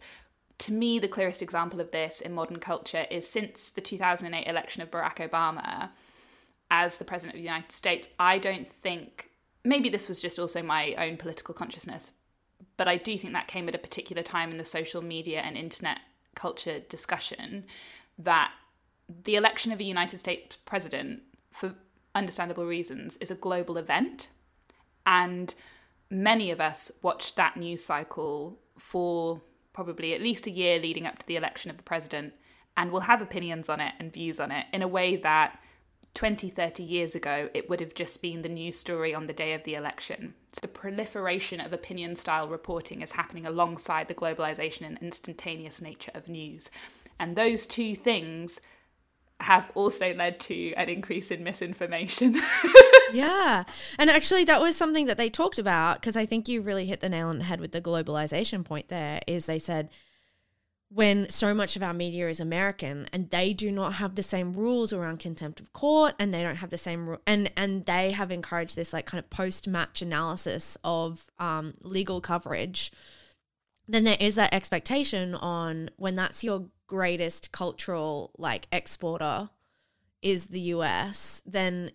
[0.60, 4.82] To me, the clearest example of this in modern culture is since the 2008 election
[4.82, 5.90] of Barack Obama
[6.72, 9.30] as the President of the United States, I don't think,
[9.64, 12.12] maybe this was just also my own political consciousness,
[12.76, 15.56] but I do think that came at a particular time in the social media and
[15.56, 16.00] internet
[16.36, 17.66] culture discussion
[18.18, 18.52] that
[19.24, 21.76] the election of a United States president, for
[22.14, 24.30] understandable reasons, is a global event.
[25.06, 25.54] And
[26.10, 29.42] many of us watched that news cycle for
[29.78, 32.34] probably at least a year leading up to the election of the president
[32.76, 35.60] and will have opinions on it and views on it in a way that
[36.16, 39.54] 20, 30 years ago, it would have just been the news story on the day
[39.54, 40.34] of the election.
[40.52, 46.10] So the proliferation of opinion style reporting is happening alongside the globalization and instantaneous nature
[46.16, 46.72] of news.
[47.20, 48.60] And those two things
[49.40, 52.36] have also led to an increase in misinformation.
[53.14, 53.64] Yeah.
[53.98, 57.00] And actually, that was something that they talked about because I think you really hit
[57.00, 59.22] the nail on the head with the globalization point there.
[59.28, 59.90] Is they said
[60.90, 64.54] when so much of our media is American and they do not have the same
[64.54, 68.12] rules around contempt of court and they don't have the same ru- and and they
[68.12, 72.92] have encouraged this like kind of post match analysis of um, legal coverage
[73.88, 79.50] then there is that expectation on when that's your greatest cultural like exporter
[80.22, 81.92] is the US, then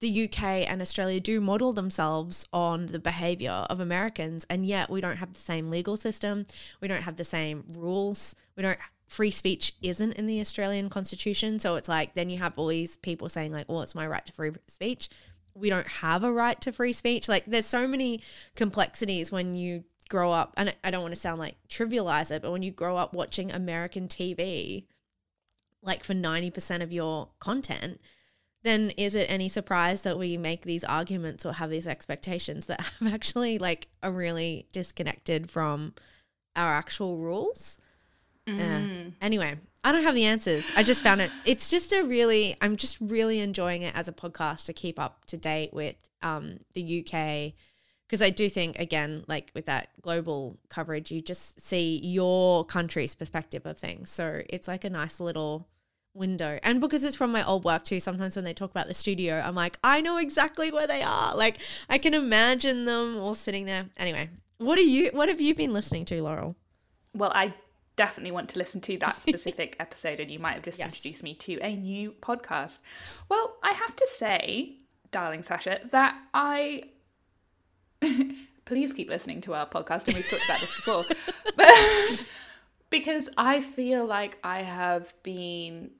[0.00, 5.00] the UK and Australia do model themselves on the behavior of Americans, and yet we
[5.00, 6.46] don't have the same legal system.
[6.80, 8.34] We don't have the same rules.
[8.56, 8.78] We don't.
[9.08, 12.98] Free speech isn't in the Australian Constitution, so it's like then you have all these
[12.98, 15.08] people saying like, "Well, it's my right to free speech."
[15.54, 17.28] We don't have a right to free speech.
[17.28, 18.22] Like, there's so many
[18.54, 22.52] complexities when you grow up, and I don't want to sound like trivialize it, but
[22.52, 24.84] when you grow up watching American TV,
[25.82, 28.00] like for ninety percent of your content,
[28.62, 32.80] then is it any surprise that we make these arguments or have these expectations that
[33.00, 35.94] have actually like are really disconnected from
[36.56, 37.78] our actual rules?
[38.46, 38.86] Yeah.
[39.20, 40.70] Anyway, I don't have the answers.
[40.74, 41.30] I just found it.
[41.44, 42.56] It's just a really.
[42.60, 46.60] I'm just really enjoying it as a podcast to keep up to date with um,
[46.74, 47.52] the UK
[48.08, 53.14] because I do think again, like with that global coverage, you just see your country's
[53.14, 54.10] perspective of things.
[54.10, 55.68] So it's like a nice little
[56.14, 56.58] window.
[56.62, 59.40] And because it's from my old work too, sometimes when they talk about the studio,
[59.44, 61.36] I'm like, I know exactly where they are.
[61.36, 63.86] Like I can imagine them all sitting there.
[63.98, 66.56] Anyway, what are you what have you been listening to, Laurel?
[67.14, 67.54] Well, I
[67.96, 70.86] definitely want to listen to that specific episode, and you might have just Yes.
[70.88, 72.78] introduced me to a new podcast.
[73.28, 74.76] Well, I have to say,
[75.10, 76.84] darling Sascha, that I.
[78.64, 81.04] Please keep listening to our podcast, and we've talked about this before.
[81.56, 82.26] But
[82.90, 85.92] because I feel like I have been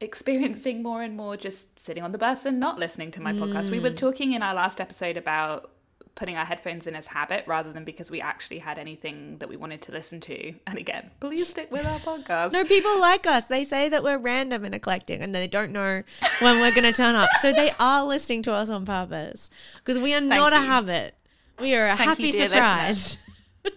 [0.00, 3.70] experiencing more and more just sitting on the bus and not listening to my podcast.
[3.70, 3.96] We were mm.
[3.96, 5.72] talking in our last episode about
[6.18, 9.56] putting our headphones in as habit rather than because we actually had anything that we
[9.56, 10.52] wanted to listen to.
[10.66, 12.52] And again, please stick with our podcast.
[12.52, 13.44] No, people like us.
[13.44, 16.02] They say that we're random and eclectic and they don't know
[16.40, 17.30] when we're going to turn up.
[17.40, 21.14] So they are listening to us on purpose because we are not a habit.
[21.60, 23.24] We are a Thank happy you, surprise.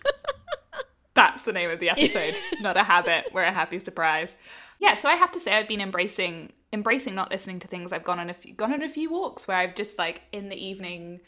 [1.13, 2.33] That's the name of the episode.
[2.61, 3.29] not a habit.
[3.33, 4.35] We're a happy surprise.
[4.79, 7.91] Yeah, so I have to say I've been embracing embracing not listening to things.
[7.91, 10.49] I've gone on a few, gone on a few walks where I've just like in
[10.49, 11.19] the evening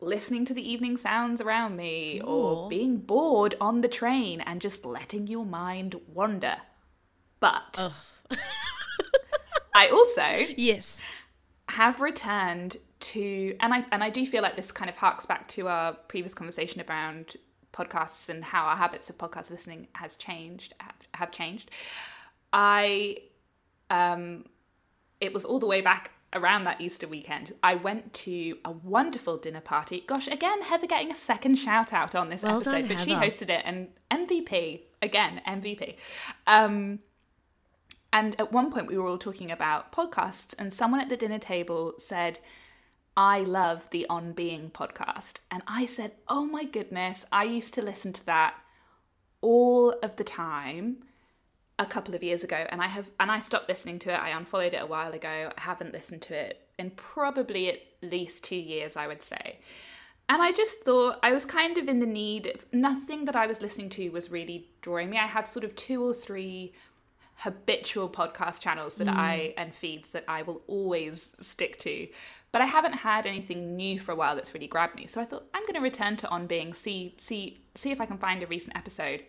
[0.00, 2.68] listening to the evening sounds around me or Ooh.
[2.68, 6.56] being bored on the train and just letting your mind wander.
[7.40, 7.92] But
[9.74, 10.22] I also
[10.56, 11.00] Yes.
[11.68, 15.46] have returned to and I and I do feel like this kind of harks back
[15.48, 17.36] to our previous conversation around
[17.72, 21.70] podcasts and how our habits of podcast listening has changed have, have changed.
[22.52, 23.18] I
[23.90, 24.46] um
[25.20, 27.54] it was all the way back around that Easter weekend.
[27.62, 30.04] I went to a wonderful dinner party.
[30.06, 33.12] Gosh, again, Heather getting a second shout out on this Well episode, done, but she
[33.12, 35.96] hosted it and MVP again, MVP.
[36.46, 37.00] Um
[38.12, 41.38] and at one point, we were all talking about podcasts, and someone at the dinner
[41.38, 42.38] table said,
[43.16, 45.40] I love the On Being podcast.
[45.50, 48.54] And I said, Oh my goodness, I used to listen to that
[49.40, 50.98] all of the time
[51.78, 54.16] a couple of years ago and I have and I stopped listening to it.
[54.16, 55.52] I unfollowed it a while ago.
[55.56, 59.60] I haven't listened to it in probably at least 2 years, I would say.
[60.28, 63.46] And I just thought I was kind of in the need of nothing that I
[63.46, 65.16] was listening to was really drawing me.
[65.16, 66.74] I have sort of two or three
[67.36, 69.16] habitual podcast channels that mm.
[69.16, 72.08] I and feeds that I will always stick to.
[72.52, 75.06] But I haven't had anything new for a while that's really grabbed me.
[75.06, 78.06] So I thought I'm going to return to On Being, see see see if I
[78.06, 79.24] can find a recent episode.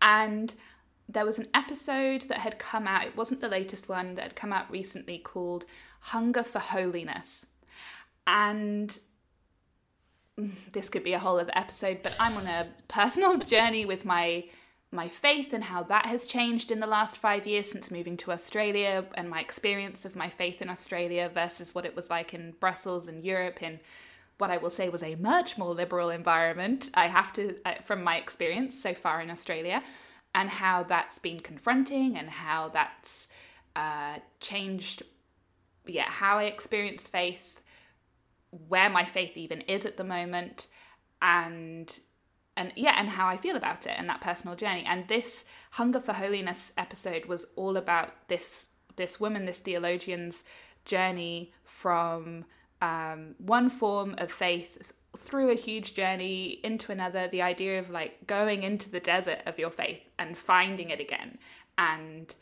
[0.00, 0.54] And
[1.12, 4.36] there was an episode that had come out, it wasn't the latest one, that had
[4.36, 5.64] come out recently called
[6.00, 7.46] Hunger for Holiness.
[8.26, 8.96] And
[10.72, 14.44] this could be a whole other episode, but I'm on a personal journey with my
[14.92, 18.32] my faith and how that has changed in the last five years since moving to
[18.32, 22.50] Australia and my experience of my faith in Australia versus what it was like in
[22.58, 23.78] Brussels and Europe in
[24.38, 26.90] what I will say was a much more liberal environment.
[26.94, 29.80] I have to, uh, from my experience so far in Australia,
[30.34, 33.28] and how that's been confronting and how that's
[33.76, 35.02] uh, changed,
[35.86, 37.62] yeah, how I experience faith,
[38.68, 40.66] where my faith even is at the moment,
[41.20, 41.98] and
[42.56, 44.84] and yeah, and how I feel about it and that personal journey.
[44.86, 50.44] And this hunger for holiness episode was all about this this woman, this theologian's
[50.84, 52.44] journey from
[52.82, 57.28] um, one form of faith through a huge journey into another.
[57.28, 61.38] The idea of like going into the desert of your faith and finding it again,
[61.76, 62.34] and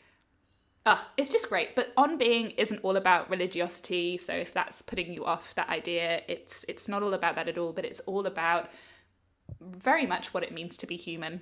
[0.85, 1.75] uh, it's just great.
[1.75, 4.17] But on being isn't all about religiosity.
[4.17, 7.57] So if that's putting you off that idea, it's it's not all about that at
[7.57, 7.73] all.
[7.73, 8.69] But it's all about
[9.59, 11.41] very much what it means to be human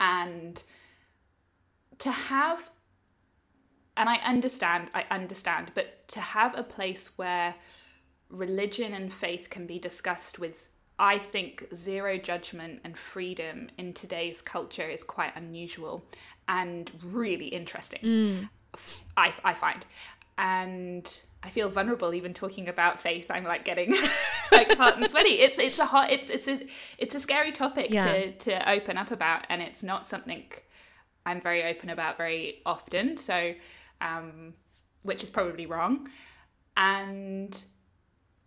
[0.00, 0.62] and
[1.98, 2.70] to have
[3.96, 7.54] and i understand i understand but to have a place where
[8.30, 10.68] religion and faith can be discussed with
[10.98, 16.04] i think zero judgment and freedom in today's culture is quite unusual
[16.48, 18.48] and really interesting
[19.16, 19.86] I, I find.
[20.36, 21.10] And
[21.42, 23.30] I feel vulnerable even talking about faith.
[23.30, 23.92] I'm like getting
[24.52, 25.40] like hot and sweaty.
[25.40, 26.66] It's it's a hot it's it's a
[26.98, 28.04] it's a scary topic Yeah.
[28.04, 30.44] to to open up about, and it's not something
[31.24, 33.16] I'm very open about very often.
[33.16, 33.54] So,
[34.02, 34.52] um,
[35.02, 36.10] which is probably wrong,
[36.76, 37.64] and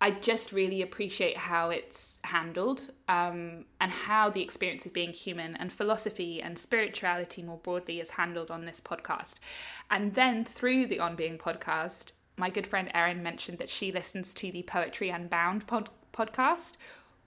[0.01, 5.57] I just really appreciate how it's handled um, and how the experience of being human
[5.57, 9.35] and philosophy and spirituality more broadly is handled on this podcast.
[9.91, 14.33] And then through the On Being podcast, my good friend Erin mentioned that she listens
[14.35, 16.75] to the Poetry Unbound pod- podcast,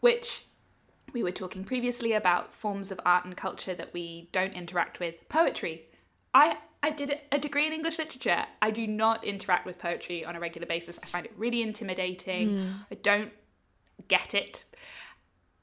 [0.01, 0.47] which
[1.13, 5.29] we were talking previously about forms of art and culture that we don't interact with.
[5.29, 5.89] Poetry.
[6.33, 8.45] I I did a degree in English literature.
[8.61, 10.99] I do not interact with poetry on a regular basis.
[11.03, 12.59] I find it really intimidating.
[12.59, 12.69] Hmm.
[12.91, 13.33] I don't
[14.09, 14.65] get it.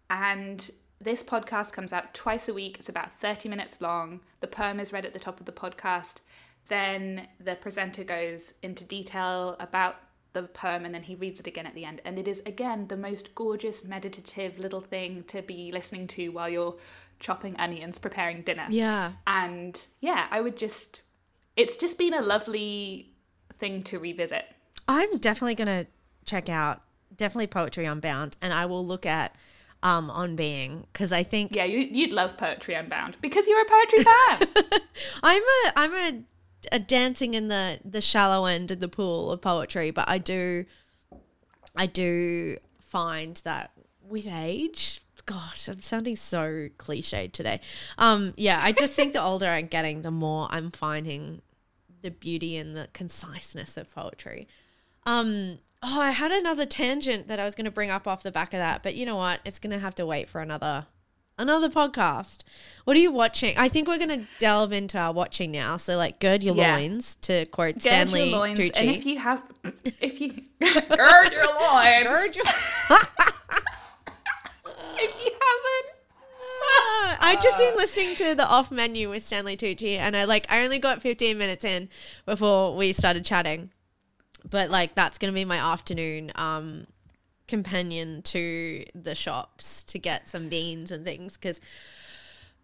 [0.09, 0.70] And
[1.01, 2.78] this podcast comes out twice a week.
[2.80, 4.22] It's about 30 minutes long.
[4.39, 6.22] The poem is read at the top of the podcast.
[6.67, 9.97] Then the presenter goes into detail about
[10.34, 12.01] the poem and then he reads it again at the end.
[12.05, 16.49] And it is, again, the most gorgeous, meditative little thing to be listening to while
[16.49, 16.76] you're
[17.20, 18.67] chopping onions, preparing dinner.
[18.70, 19.13] Yeah.
[19.26, 21.01] And yeah, I would just,
[21.60, 23.12] it's just been a lovely
[23.55, 24.45] thing to revisit.
[24.88, 25.91] I'm definitely going to
[26.26, 26.82] check out
[27.18, 29.36] definitely Poetry Unbound and I will look at
[29.84, 33.66] um On Being because I think Yeah, you, you'd love Poetry Unbound because you're a
[33.66, 34.80] poetry fan.
[35.24, 36.24] I'm a I'm a,
[36.74, 40.66] a dancing in the the shallow end of the pool of poetry, but I do
[41.76, 47.62] I do find that with age, gosh, I'm sounding so cliched today.
[47.97, 51.41] Um, yeah, I just think the older I'm getting, the more I'm finding
[52.02, 54.47] the beauty and the conciseness of poetry.
[55.06, 58.32] Um, oh, I had another tangent that I was going to bring up off the
[58.32, 59.39] back of that, but you know what?
[59.45, 60.86] It's going to have to wait for another
[61.38, 62.43] another podcast.
[62.84, 63.58] What are you watching?
[63.58, 65.78] I think we're going to delve into our watching now.
[65.78, 66.76] So, like, gird your Yeah.
[66.76, 68.72] loins to quote Gird Stanley your loins, Tucci.
[68.82, 69.41] and if you have,
[70.02, 70.32] if you
[70.62, 72.45] gird your loins, Gird your-
[74.97, 75.99] if you haven't.
[77.21, 80.63] I just been listening to the off menu with Stanley Tucci, and I like I
[80.63, 81.89] only got 15 minutes in
[82.25, 83.71] before we started chatting.
[84.49, 86.87] But like that's gonna be my afternoon um
[87.47, 91.59] companion to the shops to get some beans and things because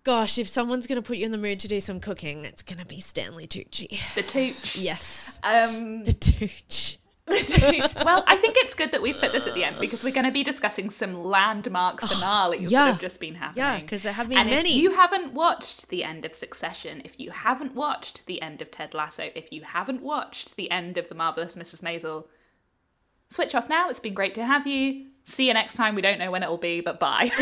[0.04, 2.86] gosh, if someone's gonna put you in the mood to do some cooking, it's gonna
[2.86, 4.00] be Stanley Tucci.
[4.16, 4.76] The tooch.
[4.76, 6.40] Yes, Um, the Tucci.
[6.44, 7.00] the tooch.
[8.06, 10.28] well, I think it's good that we put this at the end because we're going
[10.28, 12.86] to be discussing some landmark oh, finales yeah.
[12.86, 13.66] that have just been happening.
[13.66, 14.70] Yeah, because there have been and many.
[14.70, 18.70] if you haven't watched the end of Succession, if you haven't watched the end of
[18.70, 21.82] Ted Lasso, if you haven't watched the end of The Marvelous Mrs.
[21.82, 22.28] Maisel,
[23.32, 23.90] switch off now.
[23.90, 25.08] It's been great to have you.
[25.24, 25.96] See you next time.
[25.96, 27.32] We don't know when it will be, but bye.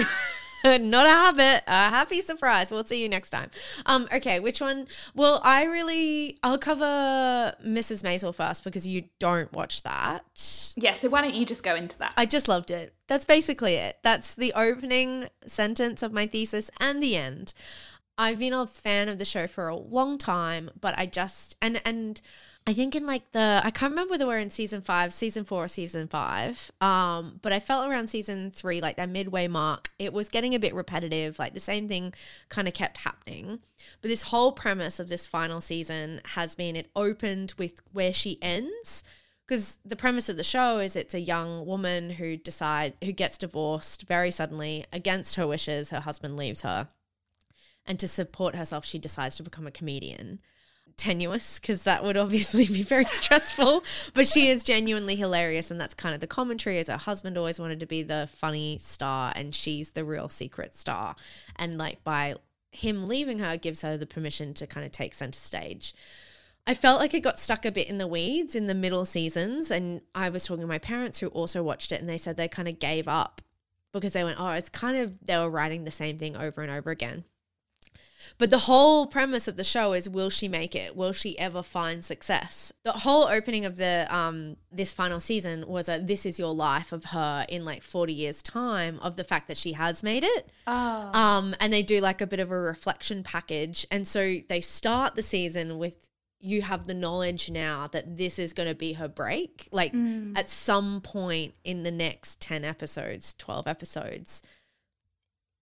[0.80, 2.72] Not a habit, a happy surprise.
[2.72, 3.51] We'll see you next time.
[3.86, 4.88] Um, okay, which one?
[5.14, 8.01] Well, I really, I'll cover Mrs.
[8.01, 10.24] Maisel first because you don't watch that.
[10.78, 12.14] yeah, so why don't you just go into that?
[12.16, 12.95] I just loved it.
[13.07, 13.97] That's basically it.
[14.03, 17.53] That's the opening sentence of my thesis and the end.
[18.18, 21.82] I've been a fan of the show for a long time, but I just and
[21.84, 22.22] and
[22.66, 25.66] I think in like the I can't remember whether we're in season five, season four,
[25.66, 26.72] or season five.
[26.80, 30.59] Um, but I felt around season three, like that midway mark, it was getting a
[30.59, 31.39] bit repetitive.
[31.39, 32.14] Like the same thing
[32.47, 33.59] kind of kept happening.
[34.01, 38.39] But this whole premise of this final season has been it opened with where she
[38.41, 39.03] ends
[39.45, 43.38] because the premise of the show is it's a young woman who decide who gets
[43.38, 46.88] divorced very suddenly against her wishes her husband leaves her
[47.86, 50.39] and to support herself she decides to become a comedian
[50.98, 53.84] tenuous because that would obviously be very stressful
[54.14, 57.60] but she is genuinely hilarious and that's kind of the commentary as her husband always
[57.60, 61.16] wanted to be the funny star and she's the real secret star
[61.56, 62.36] and like by
[62.72, 65.94] him leaving her gives her the permission to kind of take center stage
[66.66, 69.70] I felt like it got stuck a bit in the weeds in the middle seasons.
[69.70, 72.48] And I was talking to my parents who also watched it, and they said they
[72.48, 73.41] kind of gave up
[73.91, 76.72] because they went, oh, it's kind of, they were writing the same thing over and
[76.72, 77.26] over again.
[78.38, 80.95] But the whole premise of the show is will she make it?
[80.95, 82.71] Will she ever find success?
[82.84, 86.91] The whole opening of the um this final season was a this is your life
[86.91, 90.49] of her in like 40 years time of the fact that she has made it.
[90.67, 91.11] oh.
[91.13, 93.86] Um, and they do like a bit of a reflection package.
[93.91, 96.09] And so they start the season with
[96.39, 99.69] you have the knowledge now that this is going to be her break.
[99.71, 99.93] Like
[100.36, 104.41] at some point in the next 10 episodes, 12 episodes,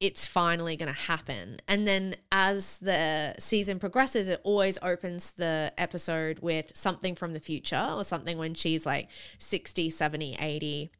[0.01, 1.61] it's finally going to happen.
[1.67, 7.39] And then as the season progresses, it always opens the episode with something from the
[7.39, 10.91] future or something when she's like 60, 70, 80.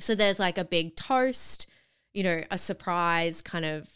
[0.00, 1.68] So there's like a big toast,
[2.12, 3.88] you know, a surprise kind of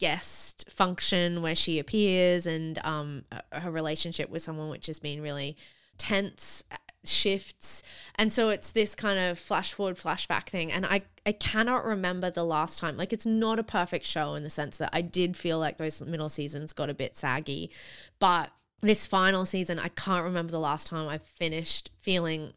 [0.00, 5.56] guest function where she appears and um her relationship with someone which has been really
[5.98, 6.64] tense
[7.08, 7.82] shifts.
[8.16, 10.72] And so it's this kind of flash forward flashback thing.
[10.72, 12.96] And i i cannot remember the last time.
[12.96, 16.02] Like it's not a perfect show in the sense that i did feel like those
[16.02, 17.70] middle seasons got a bit saggy.
[18.18, 18.50] But
[18.80, 22.52] this final season i can't remember the last time i finished feeling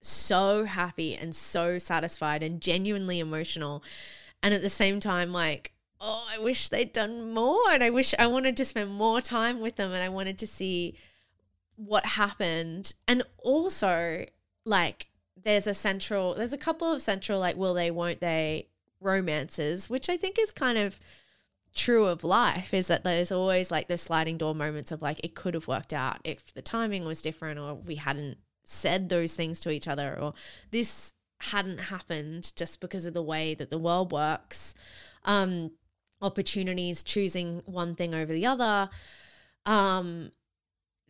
[0.00, 3.82] so happy and so satisfied and genuinely emotional.
[4.42, 7.70] And at the same time like oh i wish they'd done more.
[7.70, 9.92] And i wish i wanted to spend more time with them.
[9.92, 10.96] And i wanted to see
[11.78, 12.92] what happened.
[13.06, 14.26] And also
[14.64, 15.06] like
[15.42, 18.66] there's a central there's a couple of central like will they won't they
[19.00, 20.98] romances which i think is kind of
[21.74, 25.36] true of life is that there's always like those sliding door moments of like it
[25.36, 29.60] could have worked out if the timing was different or we hadn't said those things
[29.60, 30.34] to each other or
[30.70, 34.74] this hadn't happened just because of the way that the world works.
[35.24, 35.72] Um
[36.20, 38.90] opportunities choosing one thing over the other.
[39.64, 40.32] Um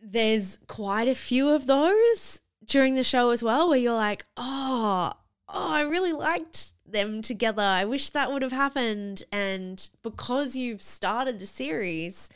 [0.01, 5.13] there's quite a few of those during the show as well where you're like, oh,
[5.47, 7.61] oh, I really liked them together.
[7.61, 9.23] I wish that would have happened.
[9.31, 12.29] And because you've started the series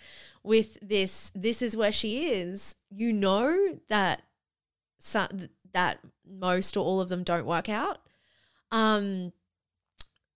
[0.43, 4.23] with this, this is where she is, you know that
[4.99, 7.99] some, that most or all of them don't work out.
[8.71, 9.33] Um,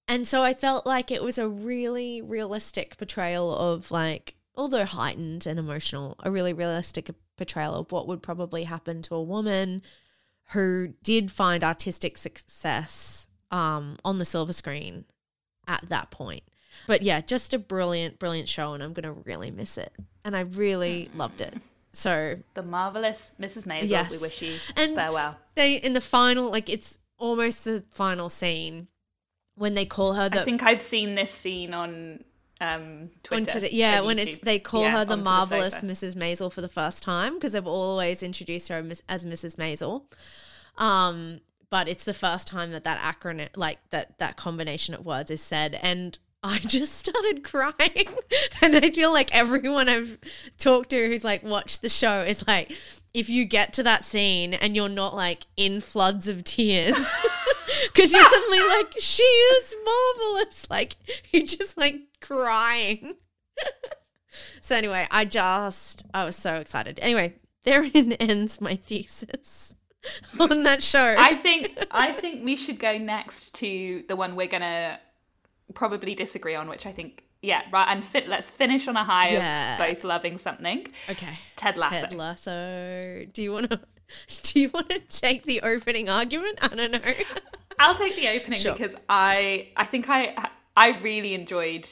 [0.07, 5.45] and so I felt like it was a really realistic portrayal of like although heightened
[5.45, 9.83] and emotional, a really realistic portrayal of what would probably happen to a woman
[10.51, 15.05] who did find artistic success um, on the silver screen
[15.67, 16.43] at that point.
[16.87, 19.93] But yeah, just a brilliant, brilliant show, and I'm gonna really miss it.
[20.25, 21.53] And I really loved it.
[21.93, 23.65] So the marvelous Mrs.
[23.65, 24.11] Maisel, yes.
[24.11, 25.37] we wish you and farewell.
[25.55, 28.87] They in the final, like it's almost the final scene
[29.55, 30.29] when they call her.
[30.29, 32.23] The, I think I've seen this scene on
[32.59, 33.59] um Twitter.
[33.59, 36.15] Twitter yeah, when it's they call yeah, her the marvelous the Mrs.
[36.15, 39.55] Maisel for the first time because they've always introduced her as Mrs.
[39.55, 40.03] Maisel.
[40.77, 45.31] Um, but it's the first time that that acronym, like that that combination of words,
[45.31, 48.07] is said, and I just started crying.
[48.61, 50.17] and I feel like everyone I've
[50.57, 52.75] talked to who's like watched the show is like,
[53.13, 56.95] if you get to that scene and you're not like in floods of tears.
[57.93, 60.67] Because you're suddenly like, she is marvelous.
[60.69, 60.95] Like,
[61.31, 63.15] you're just like crying.
[64.61, 66.99] so, anyway, I just, I was so excited.
[67.01, 69.75] Anyway, therein ends my thesis
[70.39, 71.15] on that show.
[71.17, 74.99] I think, I think we should go next to the one we're going to
[75.73, 77.87] probably disagree on, which I think yeah, right.
[77.89, 79.73] And fit, let's finish on a high yeah.
[79.73, 80.87] of both loving something.
[81.09, 81.37] Okay.
[81.55, 82.01] Ted Lasso.
[82.01, 83.25] Ted Lasso.
[83.31, 83.79] Do you want to?
[84.43, 86.59] Do you want to take the opening argument?
[86.61, 86.99] I don't know.
[87.79, 88.73] I'll take the opening sure.
[88.73, 91.87] because I I think I I really enjoyed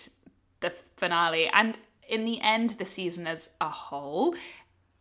[0.61, 4.35] the finale and in the end the season as a whole.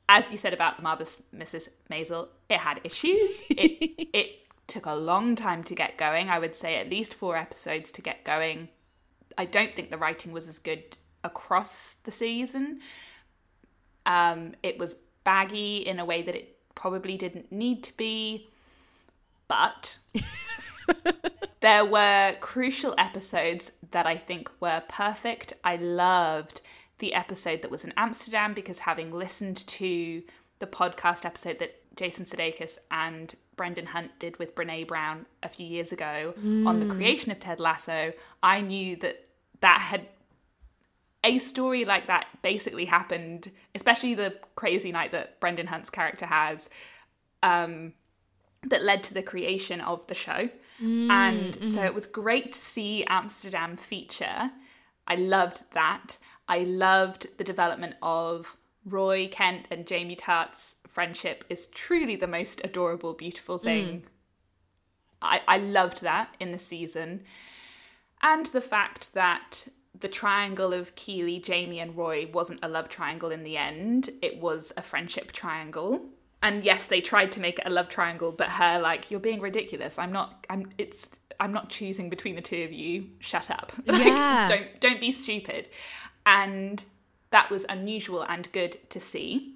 [0.07, 1.69] As you said about marvelous Mrs.
[1.91, 3.43] Maisel, it had issues.
[3.51, 4.29] It it
[4.67, 6.29] took a long time to get going.
[6.29, 8.69] I would say at least four episodes to get going.
[9.37, 12.81] I don't think the writing was as good across the season.
[14.07, 18.49] Um, it was baggy in a way that it probably didn't need to be,
[19.49, 19.99] but
[21.61, 25.53] there were crucial episodes that I think were perfect.
[25.63, 26.61] I loved
[26.99, 30.23] the episode that was in Amsterdam because having listened to
[30.59, 35.67] the podcast episode that Jason Sudeikis and Brendan Hunt did with Brene Brown a few
[35.67, 36.67] years ago mm.
[36.67, 36.97] on the mm.
[36.97, 38.13] creation of Ted Lasso,
[38.43, 39.25] I knew that
[39.61, 40.07] that had
[41.23, 46.69] a story like that basically happened, especially the crazy night that Brendan Hunt's character has,
[47.43, 47.95] um,
[48.63, 50.51] that led to the creation of the show.
[50.81, 51.67] Mm, and mm-hmm.
[51.67, 54.51] so it was great to see Amsterdam feature.
[55.09, 56.19] I loved that.
[56.47, 62.61] I loved the development of Roy Kent and Jamie Tartt's friendship is truly the most
[62.63, 63.87] adorable, beautiful thing.
[63.87, 64.03] Mm.
[65.23, 67.23] I, I loved that in the season.
[68.23, 69.69] And the fact that
[69.99, 74.11] the triangle of Keeley, Jamie, and Roy wasn't a love triangle in the end.
[74.23, 76.01] It was a friendship triangle.
[76.43, 79.41] And yes, they tried to make it a love triangle, but her like, you're being
[79.41, 79.99] ridiculous.
[79.99, 81.09] I'm not I'm it's
[81.41, 83.09] I'm not choosing between the two of you.
[83.19, 83.73] Shut up.
[83.87, 84.47] Yeah.
[84.49, 85.69] like, don't don't be stupid.
[86.27, 86.85] And
[87.31, 89.54] that was unusual and good to see.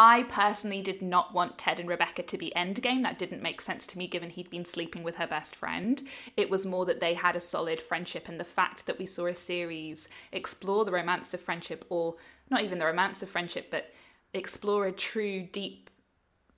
[0.00, 3.02] I personally did not want Ted and Rebecca to be endgame.
[3.02, 6.00] That didn't make sense to me given he'd been sleeping with her best friend.
[6.36, 9.26] It was more that they had a solid friendship, and the fact that we saw
[9.26, 12.14] a series explore the romance of friendship, or
[12.48, 13.92] not even the romance of friendship, but
[14.32, 15.90] explore a true, deep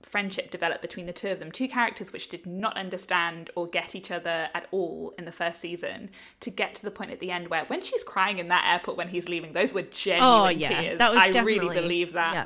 [0.03, 3.93] friendship develop between the two of them two characters which did not understand or get
[3.93, 7.29] each other at all in the first season to get to the point at the
[7.29, 10.49] end where when she's crying in that airport when he's leaving those were genuine Oh,
[10.49, 10.81] yeah.
[10.81, 12.45] tears That was i really believe that yeah.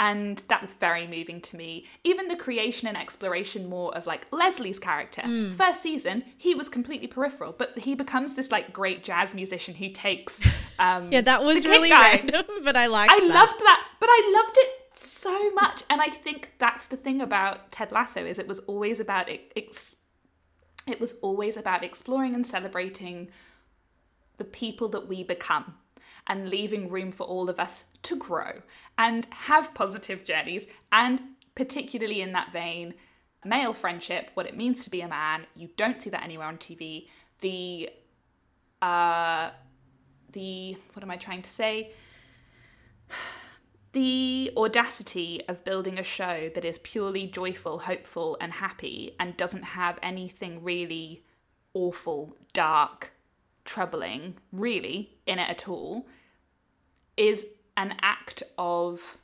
[0.00, 4.26] And that was very moving to me even the creation and exploration more of like
[4.30, 5.52] leslie's character Mm.
[5.52, 9.88] first season he was completely peripheral but he becomes this like great jazz musician who
[9.90, 10.40] takes
[10.78, 12.12] um Yeah, that was really guy.
[12.16, 13.28] random, but I liked I that.
[13.40, 17.70] loved that, but I loved it so much, and I think that's the thing about
[17.70, 19.40] Ted Lasso is it was always about it.
[19.56, 19.96] Ex-
[20.86, 23.28] it was always about exploring and celebrating
[24.38, 25.74] the people that we become,
[26.28, 28.62] and leaving room for all of us to grow
[28.98, 31.20] and have positive journeys, and
[31.54, 32.94] particularly in that vein,
[33.44, 35.46] male friendship, what it means to be a man.
[35.54, 37.08] You don't see that anywhere on TV.
[37.40, 37.90] The
[38.82, 39.50] uh,
[40.32, 41.92] the what am I trying to say?
[43.92, 49.62] The audacity of building a show that is purely joyful, hopeful, and happy and doesn't
[49.62, 51.24] have anything really
[51.72, 53.14] awful, dark,
[53.64, 56.06] troubling, really, in it at all
[57.18, 57.46] is
[57.76, 59.18] an act of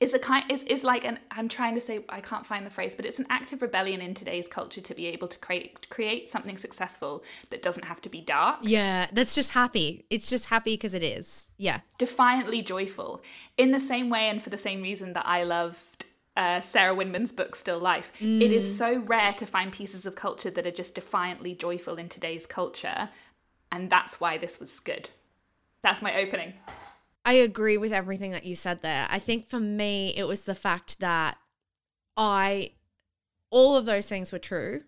[0.00, 2.70] is a kind is, is like an I'm trying to say I can't find the
[2.70, 5.88] phrase, but it's an act of rebellion in today's culture to be able to create
[5.88, 8.58] create something successful that doesn't have to be dark.
[8.62, 10.04] Yeah, that's just happy.
[10.10, 11.48] It's just happy because it is.
[11.56, 11.80] Yeah.
[11.98, 13.22] defiantly joyful
[13.56, 17.32] in the same way and for the same reason that I loved uh, Sarah Winman's
[17.32, 18.10] book Still Life.
[18.20, 22.08] It is so rare to find pieces of culture that are just defiantly joyful in
[22.08, 23.10] today's culture,
[23.70, 25.10] and that's why this was good.
[25.84, 26.54] That's my opening.
[27.26, 29.06] I agree with everything that you said there.
[29.10, 31.36] I think for me, it was the fact that
[32.16, 32.72] I,
[33.50, 34.84] all of those things were true.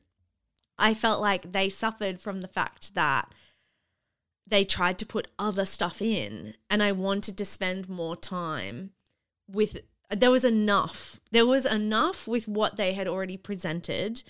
[0.79, 3.35] I felt like they suffered from the fact that
[4.47, 8.91] they tried to put other stuff in, and I wanted to spend more time
[9.47, 9.81] with.
[10.09, 11.21] There was enough.
[11.31, 14.23] There was enough with what they had already presented,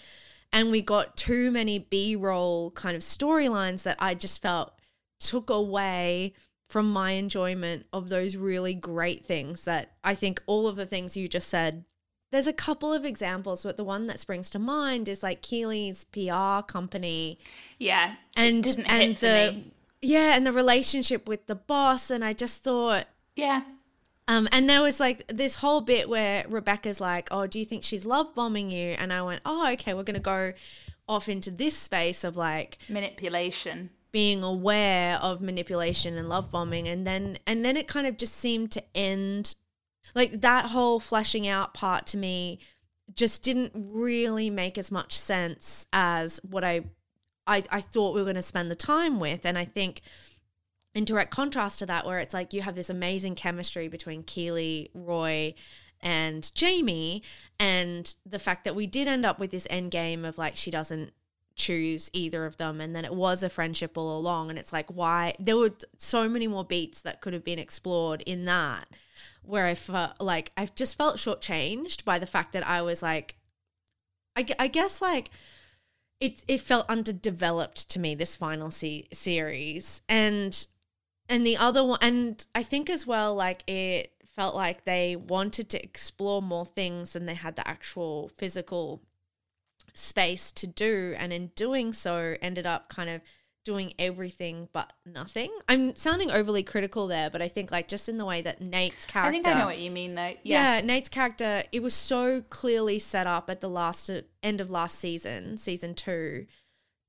[0.53, 4.73] and we got too many B roll kind of storylines that I just felt
[5.21, 6.33] took away
[6.69, 11.17] from my enjoyment of those really great things that I think all of the things
[11.17, 11.85] you just said.
[12.33, 16.05] There's a couple of examples, but the one that springs to mind is like Keeley's
[16.05, 17.39] PR company
[17.79, 19.63] Yeah, and and the
[20.03, 22.11] yeah, and the relationship with the boss.
[22.11, 23.07] And I just thought,
[23.37, 23.63] Yeah,
[24.29, 27.85] um, and there was like this whole bit where Rebecca's like, "Oh, do you think
[27.85, 30.53] she's love bombing you?" And I went, "Oh, okay, we're gonna go
[31.09, 33.91] off into this space of like manipulation.
[34.13, 38.35] Being aware of manipulation and love bombing and then and then it kind of just
[38.35, 39.55] seemed to end.
[40.15, 42.61] Like that whole fleshing out part to me
[43.15, 46.83] just didn't really make as much sense as what I
[47.47, 49.45] I, I thought we were going to spend the time with.
[49.45, 50.03] And I think
[50.95, 54.91] in direct contrast to that where it's like you have this amazing chemistry between Keeley,
[54.95, 55.55] Roy
[56.01, 57.23] and Jamie
[57.59, 60.71] and the fact that we did end up with this end game of like she
[60.71, 61.13] doesn't
[61.57, 64.89] choose either of them and then it was a friendship all along and it's like
[64.91, 68.87] why there were so many more beats that could have been explored in that
[69.43, 73.37] where I felt like I've just felt shortchanged by the fact that I was like
[74.37, 75.31] I, I guess like
[76.21, 80.03] it it felt underdeveloped to me this final se- series.
[80.09, 80.67] And
[81.29, 85.71] and the other one and I think as well like it felt like they wanted
[85.71, 89.03] to explore more things than they had the actual physical
[89.97, 93.23] space to do and in doing so ended up kind of
[93.65, 95.51] doing everything but nothing.
[95.69, 99.05] I'm sounding overly critical there, but I think like just in the way that Nate's
[99.07, 100.35] character I think I know what you mean, though.
[100.45, 100.77] yeah.
[100.77, 104.09] Yeah, Nate's character, it was so clearly set up at the last
[104.43, 106.47] end of last season, season 2,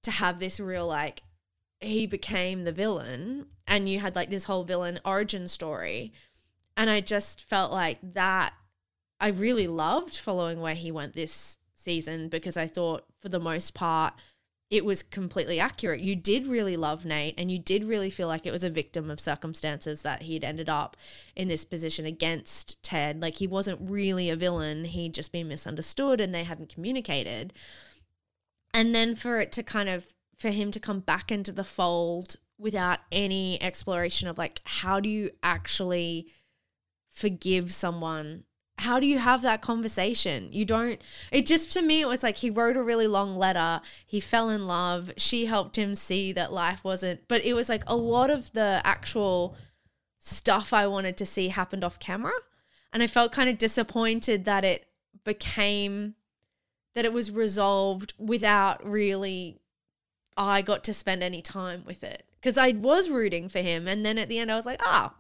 [0.04, 1.22] to have this real like
[1.80, 6.12] he became the villain and you had like this whole villain origin story.
[6.76, 8.54] And I just felt like that
[9.20, 11.57] I really loved following where he went this
[11.88, 14.14] season because I thought for the most part
[14.70, 16.02] it was completely accurate.
[16.02, 19.10] You did really love Nate and you did really feel like it was a victim
[19.10, 20.98] of circumstances that he'd ended up
[21.38, 23.22] in this position against Ted.
[23.22, 27.54] Like he wasn't really a villain, he'd just been misunderstood and they hadn't communicated.
[28.74, 30.08] And then for it to kind of
[30.38, 35.08] for him to come back into the fold without any exploration of like how do
[35.08, 36.28] you actually
[37.10, 38.44] forgive someone
[38.80, 40.50] how do you have that conversation?
[40.52, 41.02] You don't.
[41.32, 43.82] It just to me, it was like he wrote a really long letter.
[44.06, 45.12] He fell in love.
[45.18, 47.28] She helped him see that life wasn't.
[47.28, 49.56] But it was like a lot of the actual
[50.20, 52.34] stuff I wanted to see happened off camera,
[52.94, 54.86] and I felt kind of disappointed that it
[55.24, 56.16] became
[56.94, 59.60] that it was resolved without really.
[60.40, 64.06] I got to spend any time with it because I was rooting for him, and
[64.06, 65.16] then at the end, I was like, ah,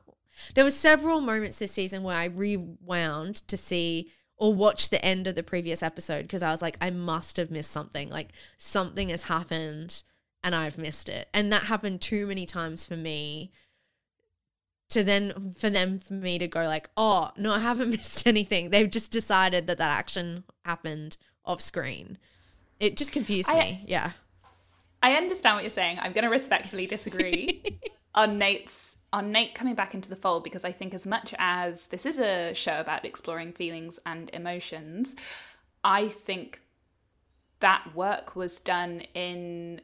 [0.55, 5.27] there were several moments this season where I rewound to see or watch the end
[5.27, 8.09] of the previous episode because I was like, I must have missed something.
[8.09, 10.03] Like something has happened
[10.43, 11.27] and I've missed it.
[11.33, 13.51] And that happened too many times for me
[14.89, 18.69] to then for them for me to go like, oh no, I haven't missed anything.
[18.69, 22.17] They've just decided that that action happened off screen.
[22.79, 23.83] It just confused I- me.
[23.87, 24.11] Yeah.
[25.01, 25.99] I understand what you're saying.
[26.01, 27.79] I'm going to respectfully disagree
[28.15, 31.87] on Nate's on Nate coming back into the fold because I think as much as
[31.87, 35.15] this is a show about exploring feelings and emotions,
[35.83, 36.61] I think
[37.59, 39.81] that work was done in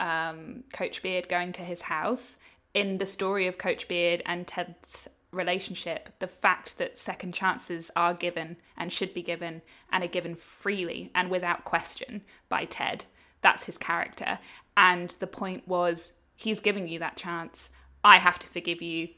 [0.00, 2.36] um, Coach Beard going to his house
[2.74, 8.14] in the story of Coach Beard and Ted's relationship, the fact that second chances are
[8.14, 13.04] given and should be given and are given freely and without question by Ted.
[13.42, 14.38] That's his character.
[14.76, 17.70] And the point was, he's giving you that chance.
[18.04, 19.08] I have to forgive you.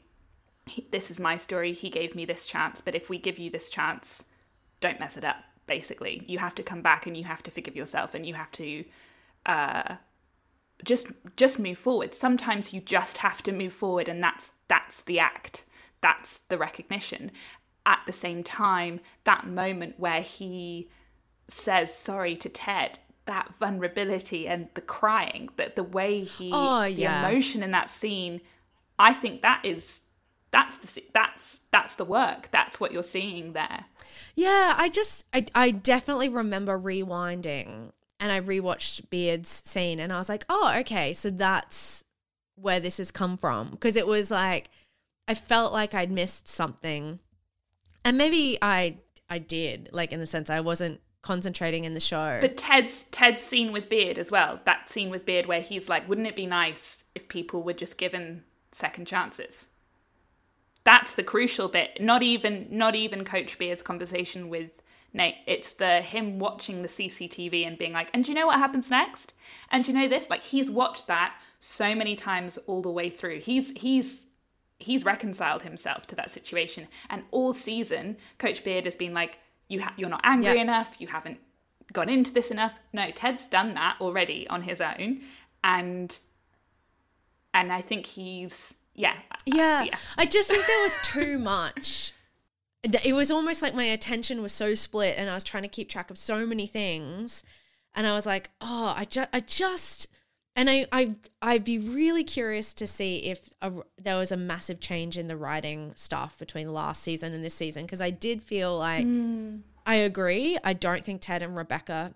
[0.91, 1.73] This is my story.
[1.73, 2.81] He gave me this chance.
[2.81, 4.23] But if we give you this chance,
[4.79, 6.23] don't mess it up, basically.
[6.27, 8.83] You have to come back and you have to forgive yourself and you have to
[9.45, 9.95] uh,
[10.83, 11.07] just
[11.37, 15.63] just move forward sometimes you just have to move forward and that's that's the act
[16.01, 17.31] that's the recognition
[17.85, 20.89] at the same time that moment where he
[21.47, 26.89] says sorry to ted that vulnerability and the crying that the way he Oh, the
[26.91, 27.27] yeah.
[27.27, 28.41] emotion in that scene
[29.01, 30.01] i think that is
[30.51, 33.85] that's the that's that's the work that's what you're seeing there
[34.35, 40.17] Yeah, I just I I definitely remember rewinding and I rewatched Beard's scene and I
[40.17, 42.03] was like, "Oh, okay, so that's
[42.55, 44.69] where this has come from." Because it was like
[45.27, 47.19] I felt like I'd missed something.
[48.03, 48.97] And maybe I
[49.29, 52.39] I did, like in the sense I wasn't concentrating in the show.
[52.41, 54.59] But Ted's Ted's scene with Beard as well.
[54.65, 57.97] That scene with Beard where he's like, "Wouldn't it be nice if people were just
[57.97, 59.67] given second chances?"
[60.83, 62.01] That's the crucial bit.
[62.01, 64.81] Not even not even Coach Beard's conversation with
[65.13, 65.35] Nate.
[65.45, 68.89] It's the him watching the CCTV and being like, "And do you know what happens
[68.89, 69.33] next?
[69.69, 73.09] And do you know this?" Like he's watched that so many times all the way
[73.09, 73.39] through.
[73.41, 74.25] He's he's
[74.79, 76.87] he's reconciled himself to that situation.
[77.09, 80.61] And all season, Coach Beard has been like, "You ha- you're not angry Yeah.
[80.61, 80.99] enough.
[80.99, 81.39] You haven't
[81.93, 85.21] gone into this enough." No, Ted's done that already on his own,
[85.63, 86.17] and
[87.53, 89.83] and I think he's yeah Yeah.
[89.83, 89.97] yeah.
[90.17, 92.13] I just think there was too much.
[92.83, 95.87] It was almost like my attention was so split and I was trying to keep
[95.87, 97.43] track of so many things.
[97.93, 100.07] And I was like, oh, I just, I just,
[100.55, 103.71] and I, I, I'd be really curious to see if a,
[104.01, 107.85] there was a massive change in the writing stuff between last season and this season.
[107.85, 109.61] Cause I did feel like, mm.
[109.85, 110.57] I agree.
[110.63, 112.13] I don't think Ted and Rebecca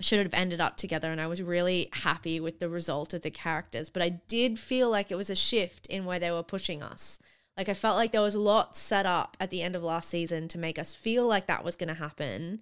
[0.00, 3.30] should have ended up together and I was really happy with the result of the
[3.30, 3.90] characters.
[3.90, 7.18] But I did feel like it was a shift in where they were pushing us.
[7.56, 10.08] Like I felt like there was a lot set up at the end of last
[10.08, 12.60] season to make us feel like that was going to happen.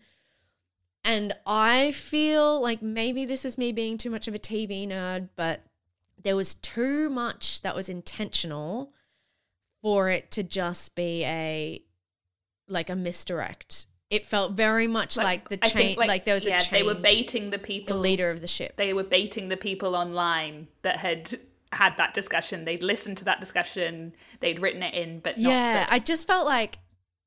[1.05, 5.31] And I feel like maybe this is me being too much of a TV nerd
[5.35, 5.65] but
[6.23, 8.93] there was too much that was intentional
[9.81, 11.83] for it to just be a
[12.69, 16.47] like a misdirect it felt very much like, the I change think, like, there was
[16.47, 17.97] yeah, a change Yeah, they were baiting the people.
[17.97, 18.77] the leader of the ship.
[18.77, 21.35] they were baiting the people online that had
[21.73, 25.87] had that discussion they'd listened to that discussion they'd written it in but not Yeah,
[25.87, 26.79] for- I just felt like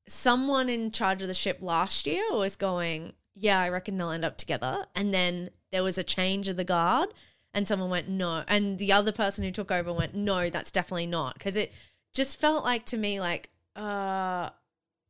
[0.08, 4.24] someone in charge of the ship last year was going, "Yeah, I reckon they'll end
[4.24, 7.08] up together." And then there was a change of the guard,
[7.52, 11.06] and someone went, "No," and the other person who took over went, "No, that's definitely
[11.08, 11.72] not," because it
[12.14, 14.50] just felt like to me like, uh.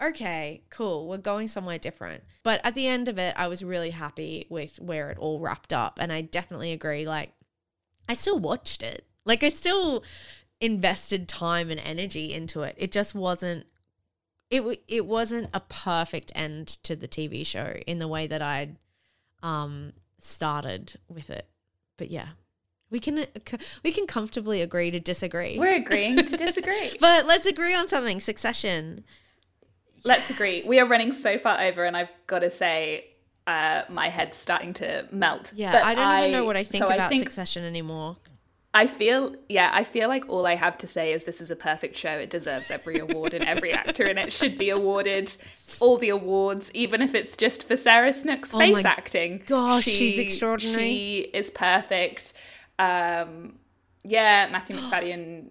[0.03, 1.09] Okay, cool.
[1.09, 2.23] We're going somewhere different.
[2.43, 5.73] But at the end of it, I was really happy with where it all wrapped
[5.73, 5.99] up.
[6.01, 7.07] And I definitely agree.
[7.07, 7.33] Like,
[8.09, 9.05] I still watched it.
[9.25, 10.05] Like I still
[10.61, 12.75] invested time and energy into it.
[12.79, 13.67] It just wasn't
[14.51, 18.41] it w- it wasn't a perfect end to the TV show in the way that
[18.41, 18.77] I'd
[19.43, 21.49] um started with it.
[21.97, 22.29] But yeah.
[22.89, 23.27] We can
[23.83, 25.59] we can comfortably agree to disagree.
[25.59, 28.21] we're agreeing to disagree but let's agree on something.
[28.21, 29.05] Succession.
[30.05, 33.07] Let's agree we are running so far over and i've got to say
[33.47, 36.83] uh, my head's starting to melt Yeah, But I don't even know what I think
[36.83, 38.17] so about think, Succession anymore.
[38.75, 41.57] I feel, yeah, I feel like all I have to say is this is a
[41.57, 42.11] perfect show.
[42.11, 45.35] It deserves every award and every actor in it should be awarded
[45.81, 49.43] all the awards, even if it's just for Sarah Snook's Oh face acting.
[49.47, 50.83] gosh, she's extraordinary.
[50.83, 52.33] She is perfect.
[52.81, 53.55] Um,
[54.03, 55.51] yeah, Matthew Macfadyen,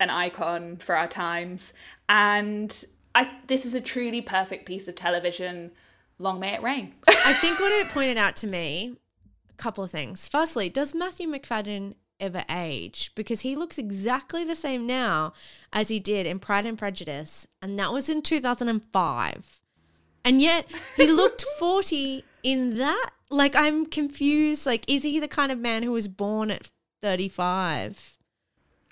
[0.00, 1.72] an icon for our times,
[2.08, 2.84] and
[3.14, 3.30] I.
[3.46, 5.72] This is a truly perfect piece of television.
[6.18, 6.94] Long may it reign.
[7.08, 8.96] I think what it pointed out to me,
[9.50, 10.28] a couple of things.
[10.28, 13.12] Firstly, does Matthew Macfadyen ever age?
[13.14, 15.32] Because he looks exactly the same now
[15.72, 19.62] as he did in Pride and Prejudice, and that was in 2005.
[20.24, 23.10] And yet he looked 40 in that.
[23.30, 24.66] Like, I'm confused.
[24.66, 26.70] Like, is he the kind of man who was born at
[27.02, 28.16] 35?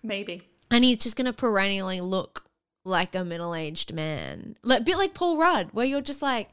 [0.03, 0.43] Maybe.
[0.70, 2.45] And he's just going to perennially look
[2.85, 4.57] like a middle aged man.
[4.62, 6.51] Like, a bit like Paul Rudd, where you're just like,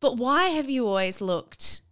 [0.00, 1.82] but why have you always looked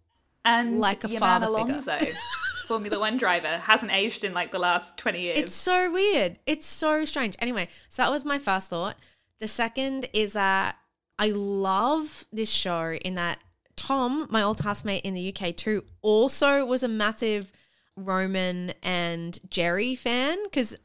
[0.43, 1.93] And Like a father man figure.
[1.93, 2.11] Alonso,
[2.67, 5.39] Formula One driver, hasn't aged in like the last 20 years.
[5.39, 6.39] It's so weird.
[6.45, 7.35] It's so strange.
[7.39, 8.97] Anyway, so that was my first thought.
[9.39, 10.75] The second is that
[11.17, 13.39] I love this show in that
[13.75, 17.51] Tom, my old housemate in the UK too, also was a massive
[17.95, 20.75] Roman and Gerri fan because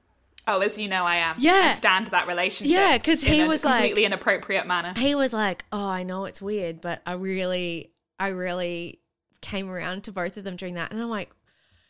[0.46, 1.36] oh, as you know, I am.
[1.38, 1.72] Yeah.
[1.72, 2.72] I stand that relationship.
[2.72, 4.94] Yeah, because he a was like- completely inappropriate manner.
[4.96, 9.00] he was like, "Oh, I know it's weird, but I really, I really
[9.40, 11.30] came around to both of them during that," and I'm like.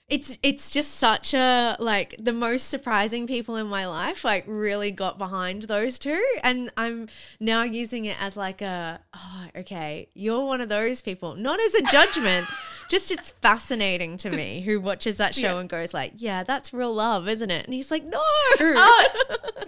[0.08, 4.92] It's it's just such a like the most surprising people in my life like really
[4.92, 7.08] got behind those two and I'm
[7.40, 11.74] now using it as like a oh okay you're one of those people not as
[11.74, 12.46] a judgment
[12.88, 15.60] just it's fascinating to me who watches that show Yeah.
[15.60, 18.20] and goes like yeah that's real love isn't it and he's like no
[18.58, 19.08] Oh,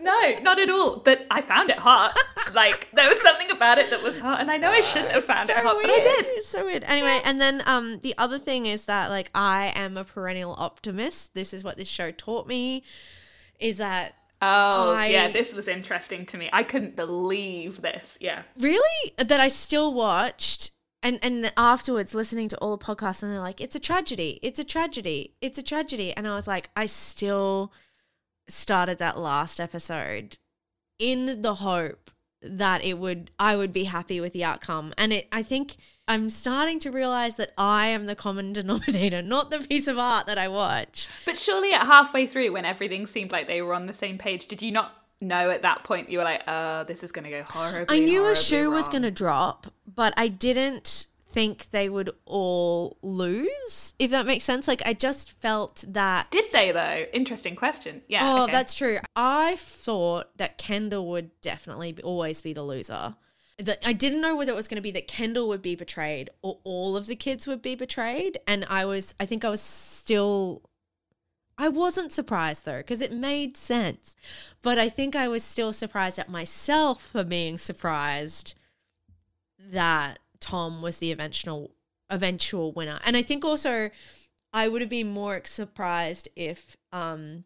[0.01, 0.99] no, not at all.
[0.99, 2.17] But I found it hot.
[2.55, 5.25] like there was something about it that was hot, and I know I shouldn't have
[5.25, 5.87] found it so hot, weird.
[5.89, 6.27] but I did.
[6.29, 6.85] It's so weird.
[6.85, 11.35] Anyway, and then um the other thing is that like I am a perennial optimist.
[11.35, 12.83] This is what this show taught me.
[13.61, 16.49] Is that Oh, I- yeah, this was interesting to me.
[16.53, 18.17] I couldn't believe this.
[18.21, 18.43] Yeah.
[18.59, 20.71] really that I still watched
[21.03, 24.39] and and afterwards listening to all the podcasts and they're like it's a tragedy.
[24.43, 25.35] It's a tragedy.
[25.41, 26.13] It's a tragedy.
[26.13, 27.73] And I was like I still
[28.49, 30.39] started that last episode
[30.99, 34.93] in the hope that it would I would be happy with the outcome.
[34.97, 35.77] And it I think
[36.07, 40.27] I'm starting to realize that I am the common denominator, not the piece of art
[40.27, 41.09] that I watch.
[41.25, 44.47] But surely at halfway through, when everything seemed like they were on the same page,
[44.47, 47.31] did you not know at that point you were like, uh, this is going to
[47.31, 51.71] go horribly I knew a horribly shoe was going to drop, but I didn't think
[51.71, 54.67] they would all lose, if that makes sense.
[54.67, 57.05] Like I just felt that Did they, though?
[57.13, 58.03] Interesting question.
[58.09, 58.21] Yeah.
[58.23, 58.53] Oh, okay.
[58.53, 58.99] that's true.
[59.15, 63.15] I thought that Kendall would definitely be, always be the loser.
[63.59, 66.31] That I didn't know whether it was going to be that Kendall would be betrayed
[66.43, 69.15] or all of the kids would be betrayed, and I was.
[69.19, 70.63] I think I was still.
[71.59, 74.15] I wasn't surprised though, because it made sense,
[74.63, 78.55] but I think I was still surprised at myself for being surprised
[79.59, 81.73] that Tom was the eventual
[82.09, 83.91] eventual winner, and I think also
[84.53, 87.45] I would have been more surprised if um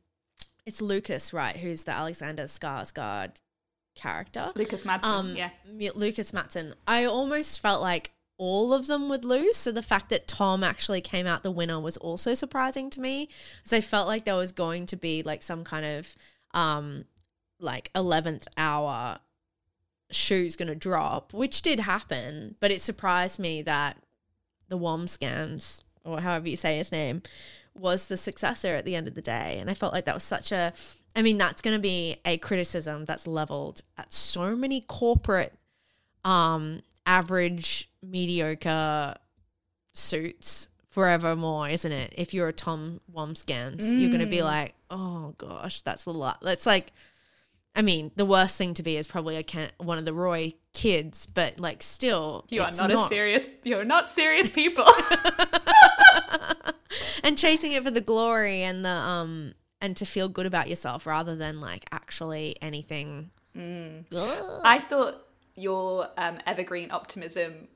[0.66, 3.40] it's Lucas, right, who's the Alexander Skarsgård
[3.94, 4.52] character.
[4.54, 5.04] Lucas Madsen.
[5.04, 5.50] Um yeah.
[5.94, 6.74] Lucas Matsson.
[6.86, 9.56] I almost felt like all of them would lose.
[9.56, 13.28] So the fact that Tom actually came out the winner was also surprising to me.
[13.58, 16.16] Because I felt like there was going to be like some kind of
[16.52, 17.04] um
[17.60, 19.20] like eleventh hour
[20.10, 23.96] shoe's gonna drop, which did happen, but it surprised me that
[24.68, 27.22] the Wambsgans, or however you say his name,
[27.74, 29.58] was the successor at the end of the day.
[29.60, 30.72] And I felt like that was such a
[31.14, 35.54] I mean, that's gonna be a criticism that's leveled at so many corporate
[36.24, 39.14] um average mediocre
[39.94, 42.12] suits forevermore, isn't it?
[42.16, 46.38] If you're a Tom Wambsgans, you're gonna be like, oh gosh, that's the lot.
[46.42, 46.92] That's like
[47.74, 50.52] I mean, the worst thing to be is probably a Ken- one of the Roy
[50.74, 53.46] kids, but like still, You are it's not, a serious.
[53.64, 54.86] You're not serious people.
[57.22, 61.06] and chasing it for the glory and the um and to feel good about yourself
[61.06, 63.30] rather than like actually anything.
[63.56, 64.04] Ugh.
[64.64, 67.68] I thought your um, evergreen optimism.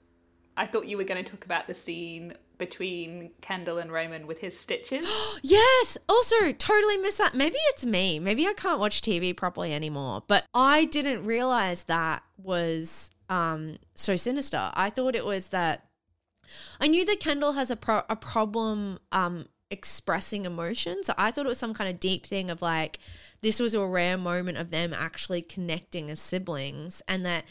[0.57, 4.39] I thought you were going to talk about the scene between Kendall and Roman with
[4.39, 5.07] his stitches.
[5.43, 5.99] Yes.
[6.09, 7.35] Also, totally miss that.
[7.35, 8.19] Maybe it's me.
[8.19, 10.23] Maybe I can't watch TV properly anymore.
[10.27, 14.71] But I didn't realize that was um so sinister.
[14.75, 15.87] I thought it was that
[16.81, 21.03] I knew that Kendall has a pro- a problem um expressing emotion.
[21.03, 22.99] So I thought it was some kind of deep thing of like
[23.43, 27.45] this was a rare moment of them actually connecting as siblings and that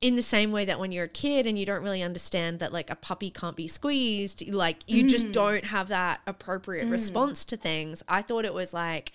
[0.00, 2.72] in the same way that when you're a kid and you don't really understand that
[2.72, 5.32] like a puppy can't be squeezed, like you just mm.
[5.32, 6.90] don't have that appropriate mm.
[6.90, 8.02] response to things.
[8.08, 9.12] I thought it was like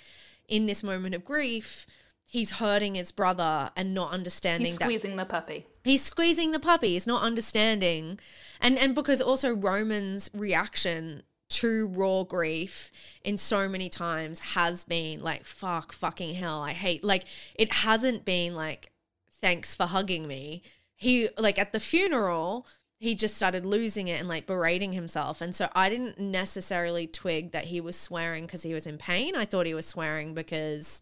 [0.48, 1.86] in this moment of grief,
[2.28, 5.66] he's hurting his brother and not understanding He's that squeezing the puppy.
[5.84, 8.20] he's squeezing the puppy he's not understanding
[8.60, 12.92] and and because also roman's reaction to raw grief
[13.24, 17.24] in so many times has been like fuck fucking hell i hate like
[17.56, 18.92] it hasn't been like
[19.40, 20.62] thanks for hugging me.
[20.96, 22.68] He like at the funeral
[23.00, 25.40] he just started losing it and like berating himself.
[25.40, 29.36] And so i didn't necessarily twig that he was swearing because he was in pain.
[29.36, 31.02] I thought he was swearing because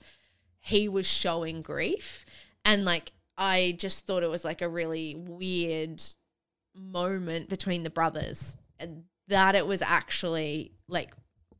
[0.59, 2.25] he was showing grief.
[2.65, 6.01] And like I just thought it was like a really weird
[6.73, 8.57] moment between the brothers.
[8.77, 11.13] And that it was actually like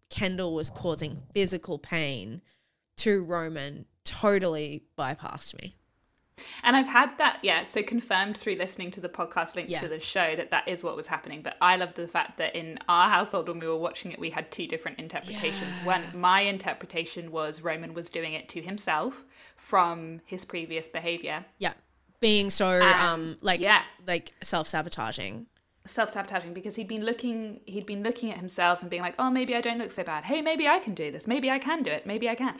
[0.09, 2.41] Kendall was causing physical pain
[2.97, 5.75] to Roman totally bypassed me.
[6.63, 9.79] And I've had that, yeah, so confirmed through listening to the podcast link Yeah.
[9.79, 11.41] to the show that that is what was happening.
[11.41, 14.29] But I loved the fact that in our household, when we were watching it, we
[14.31, 15.77] had two different interpretations.
[15.79, 15.85] Yeah.
[15.85, 19.23] One, my interpretation was Roman was doing it to himself
[19.55, 21.45] from his previous behavior.
[21.57, 21.73] Yeah.
[22.19, 23.83] Being so um like yeah.
[24.05, 25.47] like self-sabotaging.
[25.85, 29.55] Self-sabotaging because he'd been looking he'd been looking at himself and being like oh maybe
[29.55, 30.25] i don't look so bad.
[30.25, 31.27] Hey maybe i can do this.
[31.27, 32.05] Maybe i can do it.
[32.05, 32.57] Maybe i can.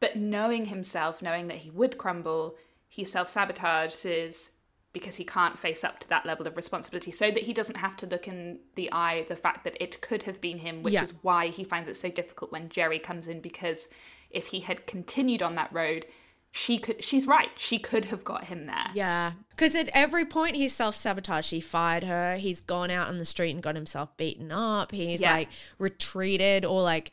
[0.00, 2.56] But knowing himself knowing that he would crumble
[2.88, 4.50] he self-sabotages
[4.92, 7.96] because he can't face up to that level of responsibility so that he doesn't have
[7.96, 11.02] to look in the eye the fact that it could have been him which Yeah.
[11.02, 13.88] is why he finds it so difficult when Gerri comes in because
[14.30, 16.06] if he had continued on that road
[16.54, 19.32] she could she's right she could have got him there Yeah.
[19.50, 21.50] Because at every point he's self sabotaged.
[21.50, 22.36] He fired her.
[22.36, 24.92] He's gone out on the street and got himself beaten up.
[24.92, 25.32] He's Yeah.
[25.32, 25.48] like
[25.78, 27.10] retreated or like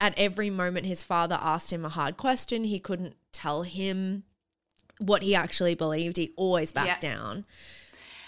[0.00, 2.64] at every moment his father asked him a hard question.
[2.64, 4.24] He couldn't tell him
[4.98, 6.16] what he actually believed.
[6.16, 7.14] He always backed Yeah.
[7.14, 7.44] down.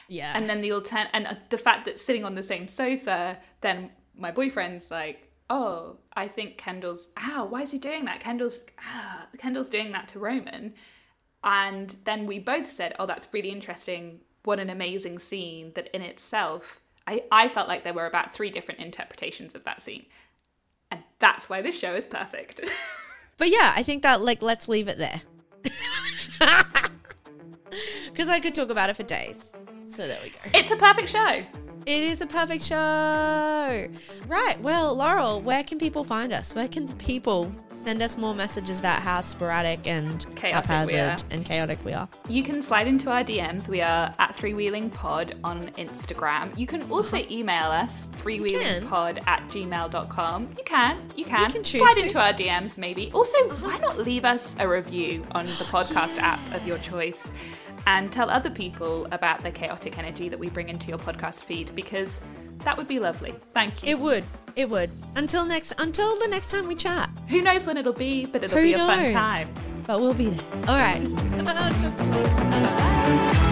[0.08, 0.32] Yeah.
[0.36, 3.90] and then the altern and uh, the fact that sitting on the same sofa then
[4.16, 9.26] my boyfriend's like oh i think kendall's ow why is he doing that kendall's ah,
[9.38, 10.72] kendall's doing that to roman
[11.45, 16.03] and then we both said oh that's really interesting what an amazing scene that in
[16.03, 20.07] itself i i felt like there were about three different interpretations of that scene
[20.90, 22.61] and that's why this show is perfect
[23.43, 25.22] But yeah, I think that like let's leave it there.
[28.11, 29.53] Because I could talk about it for days.
[29.97, 30.38] So there we go.
[30.53, 31.43] it's a perfect show
[31.87, 33.89] It is a perfect show.
[34.28, 34.61] Right.
[34.61, 36.55] Well, Laurel, where can people find us?
[36.55, 37.53] Where can people
[37.83, 42.09] send us more messages about how sporadic and Chaotic haphazard and chaotic we are?
[42.28, 43.68] You can slide into our DMs.
[43.68, 46.57] We are at Three Wheeling Pod on Instagram.
[46.57, 47.26] You can also uh-huh.
[47.30, 50.49] email us, threewheelingpod at gmail.com.
[50.57, 51.47] You can, you can.
[51.47, 52.03] You can choose slide to.
[52.05, 53.11] into our DMs maybe.
[53.12, 53.78] Also, why uh-huh.
[53.78, 57.33] not leave us a review on the podcast app of your choice
[57.87, 61.74] and tell other people about the chaotic energy that we bring into your podcast feed
[61.74, 62.20] because
[62.64, 63.35] that would be lovely.
[63.55, 63.89] Thank you.
[63.91, 64.24] It would.
[64.55, 64.91] It would.
[65.16, 67.11] Until next until the next time we chat.
[67.28, 68.89] Who knows when it'll be, but it'll Who be a knows?
[68.89, 69.49] fun time.
[69.87, 70.45] But we'll be there.
[70.68, 71.03] All right.